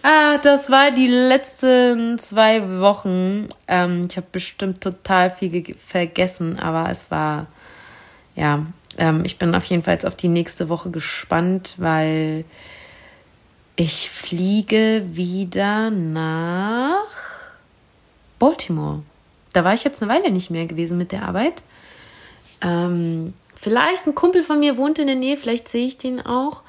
Ah, 0.01 0.39
das 0.39 0.71
war 0.71 0.89
die 0.91 1.07
letzten 1.07 2.17
zwei 2.17 2.79
Wochen. 2.79 3.47
Ähm, 3.67 4.07
ich 4.09 4.17
habe 4.17 4.27
bestimmt 4.31 4.81
total 4.81 5.29
viel 5.29 5.75
vergessen, 5.75 6.57
aber 6.57 6.89
es 6.89 7.11
war, 7.11 7.45
ja, 8.35 8.65
ähm, 8.97 9.21
ich 9.23 9.37
bin 9.37 9.53
auf 9.53 9.65
jeden 9.65 9.83
Fall 9.83 9.93
jetzt 9.93 10.05
auf 10.05 10.15
die 10.15 10.29
nächste 10.29 10.67
Woche 10.67 10.89
gespannt, 10.89 11.75
weil 11.77 12.43
ich 13.75 14.09
fliege 14.09 15.05
wieder 15.11 15.89
nach 15.91 17.05
Baltimore. 18.39 19.03
Da 19.53 19.63
war 19.63 19.73
ich 19.73 19.83
jetzt 19.83 20.01
eine 20.01 20.11
Weile 20.11 20.31
nicht 20.31 20.51
mehr 20.51 20.65
gewesen 20.65 20.97
mit 20.97 21.11
der 21.11 21.23
Arbeit. 21.23 21.61
Ähm, 22.61 23.33
vielleicht 23.55 24.07
ein 24.07 24.15
Kumpel 24.15 24.43
von 24.43 24.59
mir 24.59 24.77
wohnt 24.77 24.99
in 24.99 25.07
der 25.07 25.15
Nähe, 25.15 25.37
vielleicht 25.37 25.67
sehe 25.67 25.87
ich 25.87 25.97
den 25.97 26.25
auch. 26.25 26.63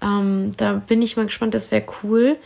Ähm, 0.00 0.52
da 0.56 0.74
bin 0.74 1.00
ich 1.02 1.16
mal 1.16 1.26
gespannt, 1.26 1.54
das 1.54 1.70
wäre 1.70 1.84
cool. 2.02 2.36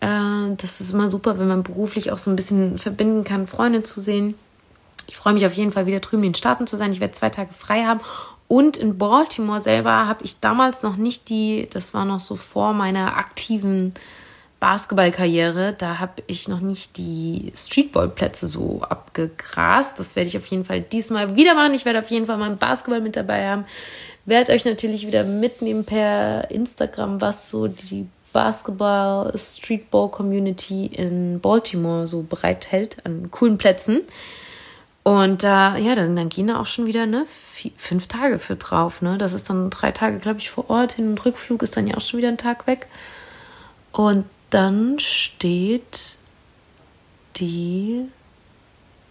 Äh, 0.00 0.54
das 0.56 0.80
ist 0.80 0.92
immer 0.92 1.10
super, 1.10 1.38
wenn 1.38 1.48
man 1.48 1.62
beruflich 1.62 2.10
auch 2.10 2.18
so 2.18 2.30
ein 2.30 2.36
bisschen 2.36 2.78
verbinden 2.78 3.24
kann, 3.24 3.46
Freunde 3.46 3.82
zu 3.82 4.00
sehen. 4.00 4.34
Ich 5.08 5.16
freue 5.16 5.34
mich 5.34 5.44
auf 5.46 5.54
jeden 5.54 5.72
Fall 5.72 5.86
wieder 5.86 6.00
drüben 6.00 6.22
in 6.22 6.30
den 6.30 6.34
Staaten 6.34 6.66
zu 6.66 6.76
sein. 6.76 6.92
Ich 6.92 7.00
werde 7.00 7.12
zwei 7.12 7.30
Tage 7.30 7.52
frei 7.52 7.84
haben 7.84 8.00
und 8.52 8.76
in 8.76 8.98
Baltimore 8.98 9.60
selber 9.60 10.06
habe 10.06 10.26
ich 10.26 10.40
damals 10.40 10.82
noch 10.82 10.96
nicht 10.96 11.30
die, 11.30 11.68
das 11.72 11.94
war 11.94 12.04
noch 12.04 12.20
so 12.20 12.36
vor 12.36 12.74
meiner 12.74 13.16
aktiven 13.16 13.94
Basketballkarriere, 14.60 15.74
da 15.78 15.98
habe 16.00 16.22
ich 16.26 16.48
noch 16.48 16.60
nicht 16.60 16.98
die 16.98 17.50
Streetballplätze 17.56 18.46
so 18.46 18.82
abgegrast. 18.82 19.98
Das 19.98 20.16
werde 20.16 20.28
ich 20.28 20.36
auf 20.36 20.44
jeden 20.44 20.64
Fall 20.64 20.82
diesmal 20.82 21.34
wieder 21.34 21.54
machen. 21.54 21.72
Ich 21.72 21.86
werde 21.86 22.00
auf 22.00 22.10
jeden 22.10 22.26
Fall 22.26 22.36
mal 22.36 22.50
Basketball 22.50 23.00
mit 23.00 23.16
dabei 23.16 23.48
haben. 23.48 23.64
Werde 24.26 24.52
euch 24.52 24.66
natürlich 24.66 25.06
wieder 25.06 25.24
mitnehmen 25.24 25.86
per 25.86 26.50
Instagram, 26.50 27.22
was 27.22 27.48
so 27.48 27.68
die 27.68 28.06
Basketball 28.34 29.32
Streetball 29.34 30.10
Community 30.10 30.88
in 30.88 31.40
Baltimore 31.40 32.06
so 32.06 32.20
bereithält 32.20 32.98
an 33.04 33.30
coolen 33.30 33.56
Plätzen. 33.56 34.02
Und 35.04 35.42
da, 35.42 35.76
äh, 35.76 35.82
ja, 35.82 35.94
dann, 35.94 36.14
dann 36.14 36.28
gehen 36.28 36.46
da 36.46 36.60
auch 36.60 36.66
schon 36.66 36.86
wieder 36.86 37.06
ne, 37.06 37.26
vier, 37.26 37.72
fünf 37.76 38.06
Tage 38.06 38.38
für 38.38 38.56
drauf. 38.56 39.02
Ne? 39.02 39.18
Das 39.18 39.32
ist 39.32 39.50
dann 39.50 39.70
drei 39.70 39.90
Tage, 39.90 40.18
glaube 40.18 40.38
ich, 40.38 40.50
vor 40.50 40.70
Ort. 40.70 40.92
Hin- 40.92 41.08
und 41.08 41.24
Rückflug 41.24 41.62
ist 41.62 41.76
dann 41.76 41.86
ja 41.86 41.96
auch 41.96 42.00
schon 42.00 42.18
wieder 42.18 42.28
ein 42.28 42.38
Tag 42.38 42.66
weg. 42.66 42.86
Und 43.90 44.26
dann 44.50 44.98
steht 44.98 46.18
die. 47.36 48.08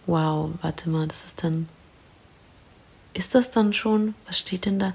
Wow, 0.06 0.50
warte 0.62 0.88
mal, 0.88 1.06
das 1.06 1.24
ist 1.24 1.44
dann. 1.44 1.68
Ist 3.14 3.34
das 3.34 3.50
dann 3.50 3.74
schon? 3.74 4.14
Was 4.26 4.38
steht 4.38 4.64
denn 4.64 4.78
da? 4.78 4.94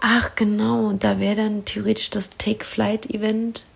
Ach, 0.00 0.34
genau, 0.34 0.92
da 0.92 1.20
wäre 1.20 1.36
dann 1.36 1.66
theoretisch 1.66 2.08
das 2.08 2.30
Take 2.30 2.64
Flight 2.64 3.10
Event 3.10 3.66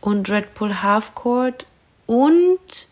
und 0.00 0.28
Red 0.28 0.54
Bull 0.54 0.82
Half 0.82 1.14
Court 1.14 1.66
und 2.06 2.88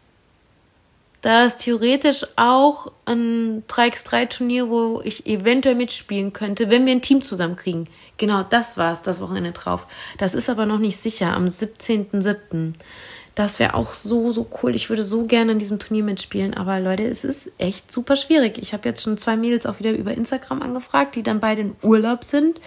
da 1.20 1.44
ist 1.44 1.59
theoretisch 1.59 2.24
auch 2.37 2.92
ein 3.04 3.64
3x3-Turnier, 3.68 4.68
wo 4.68 5.00
ich 5.04 5.26
eventuell 5.26 5.74
mitspielen 5.74 6.33
könnte, 6.33 6.70
wenn 6.70 6.87
wir 6.87 6.92
ein 6.92 7.02
Team 7.02 7.22
zusammenkriegen. 7.22 7.88
Genau, 8.18 8.44
das 8.44 8.78
war 8.78 8.92
es, 8.92 9.02
das 9.02 9.20
Wochenende 9.20 9.52
drauf. 9.52 9.87
Das 10.18 10.35
ist 10.35 10.48
aber 10.48 10.64
noch 10.64 10.78
nicht 10.78 10.96
sicher, 10.96 11.33
am 11.33 11.46
17.07. 11.46 12.74
Das 13.35 13.59
wäre 13.59 13.74
auch 13.74 13.94
so, 13.94 14.33
so 14.33 14.48
cool. 14.62 14.74
Ich 14.74 14.90
würde 14.90 15.04
so 15.04 15.24
gerne 15.24 15.52
an 15.52 15.59
diesem 15.59 15.78
Turnier 15.78 16.04
mitspielen. 16.04 16.54
Aber 16.54 16.81
Leute, 16.81 17.04
es 17.04 17.24
ist 17.24 17.52
echt 17.59 17.92
super 17.92 18.16
schwierig. 18.16 18.59
Ich 18.59 18.72
habe 18.72 18.88
jetzt 18.88 19.02
schon 19.02 19.18
zwei 19.18 19.37
Mädels 19.37 19.66
auch 19.66 19.78
wieder 19.78 19.92
über 19.92 20.12
Instagram 20.12 20.62
angefragt, 20.62 21.14
die 21.14 21.22
dann 21.22 21.38
beide 21.40 21.62
in 21.62 21.76
Urlaub 21.83 22.24
sind. 22.24 22.61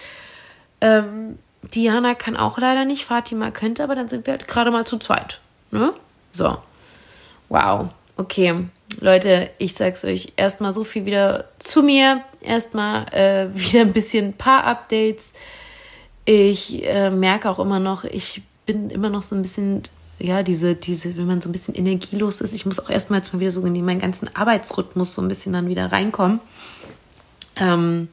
Ähm, 0.80 1.38
Diana 1.74 2.14
kann 2.14 2.36
auch 2.36 2.58
leider 2.58 2.84
nicht, 2.84 3.04
Fatima 3.04 3.50
könnte, 3.50 3.84
aber 3.84 3.94
dann 3.94 4.08
sind 4.08 4.26
wir 4.26 4.32
halt 4.32 4.48
gerade 4.48 4.70
mal 4.70 4.86
zu 4.86 4.98
zweit. 4.98 5.40
Ne? 5.70 5.92
So. 6.32 6.58
Wow. 7.48 7.90
Okay, 8.16 8.66
Leute, 9.00 9.50
ich 9.58 9.74
sag's 9.74 10.04
euch, 10.04 10.32
erstmal 10.36 10.72
so 10.72 10.84
viel 10.84 11.06
wieder 11.06 11.46
zu 11.58 11.82
mir. 11.82 12.22
Erstmal 12.40 13.06
äh, 13.12 13.48
wieder 13.54 13.80
ein 13.80 13.92
bisschen 13.92 14.34
paar 14.34 14.64
Updates. 14.64 15.32
Ich 16.24 16.84
äh, 16.84 17.10
merke 17.10 17.50
auch 17.50 17.58
immer 17.58 17.80
noch, 17.80 18.04
ich 18.04 18.42
bin 18.66 18.90
immer 18.90 19.08
noch 19.10 19.22
so 19.22 19.34
ein 19.34 19.42
bisschen, 19.42 19.82
ja, 20.18 20.42
diese, 20.42 20.74
diese, 20.74 21.16
wenn 21.16 21.26
man 21.26 21.40
so 21.40 21.48
ein 21.48 21.52
bisschen 21.52 21.74
energielos 21.74 22.40
ist, 22.40 22.54
ich 22.54 22.64
muss 22.64 22.78
auch 22.78 22.90
erstmal 22.90 23.18
jetzt 23.18 23.32
mal 23.32 23.40
wieder 23.40 23.50
so 23.50 23.64
in 23.64 23.84
meinen 23.84 24.00
ganzen 24.00 24.34
Arbeitsrhythmus 24.34 25.14
so 25.14 25.22
ein 25.22 25.28
bisschen 25.28 25.52
dann 25.52 25.68
wieder 25.68 25.90
reinkommen. 25.90 26.40
Ähm, 27.56 28.08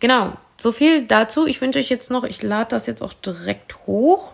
genau, 0.00 0.32
so 0.56 0.72
viel 0.72 1.06
dazu. 1.06 1.46
Ich 1.46 1.60
wünsche 1.60 1.78
euch 1.78 1.90
jetzt 1.90 2.10
noch, 2.10 2.24
ich 2.24 2.42
lade 2.42 2.70
das 2.70 2.86
jetzt 2.86 3.02
auch 3.02 3.12
direkt 3.12 3.86
hoch. 3.86 4.32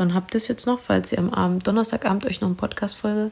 Dann 0.00 0.14
habt 0.14 0.34
ihr 0.34 0.38
es 0.38 0.48
jetzt 0.48 0.66
noch, 0.66 0.78
falls 0.78 1.12
ihr 1.12 1.18
am 1.18 1.28
Abend, 1.28 1.66
Donnerstagabend 1.66 2.24
euch 2.24 2.40
noch 2.40 2.48
eine 2.48 2.56
Podcast-Folge 2.56 3.30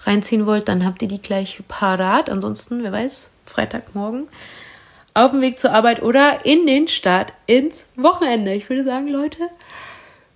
reinziehen 0.00 0.46
wollt, 0.46 0.66
dann 0.68 0.86
habt 0.86 1.02
ihr 1.02 1.08
die 1.08 1.20
gleich 1.20 1.60
parat. 1.68 2.30
Ansonsten, 2.30 2.82
wer 2.82 2.92
weiß, 2.92 3.30
Freitagmorgen 3.44 4.26
auf 5.12 5.32
dem 5.32 5.42
Weg 5.42 5.58
zur 5.58 5.72
Arbeit 5.72 6.00
oder 6.00 6.46
in 6.46 6.66
den 6.66 6.88
Start 6.88 7.34
ins 7.46 7.86
Wochenende. 7.96 8.54
Ich 8.54 8.70
würde 8.70 8.84
sagen, 8.84 9.08
Leute, 9.08 9.50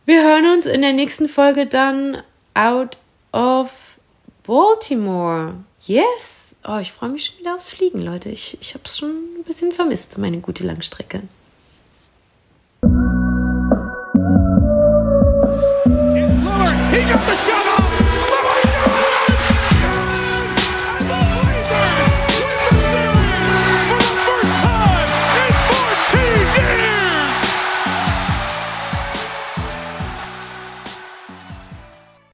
wir 0.04 0.22
hören 0.22 0.52
uns 0.52 0.66
in 0.66 0.82
der 0.82 0.92
nächsten 0.92 1.26
Folge 1.26 1.66
dann 1.66 2.18
out 2.52 2.98
of 3.32 3.98
Baltimore. 4.42 5.54
Yes! 5.86 6.54
Oh, 6.68 6.78
ich 6.80 6.92
freue 6.92 7.10
mich 7.10 7.24
schon 7.24 7.38
wieder 7.38 7.54
aufs 7.54 7.70
Fliegen, 7.70 8.02
Leute. 8.02 8.28
Ich, 8.28 8.58
ich 8.60 8.74
habe 8.74 8.84
es 8.84 8.98
schon 8.98 9.10
ein 9.38 9.44
bisschen 9.44 9.72
vermisst, 9.72 10.18
meine 10.18 10.40
gute 10.40 10.64
Langstrecke. 10.64 11.22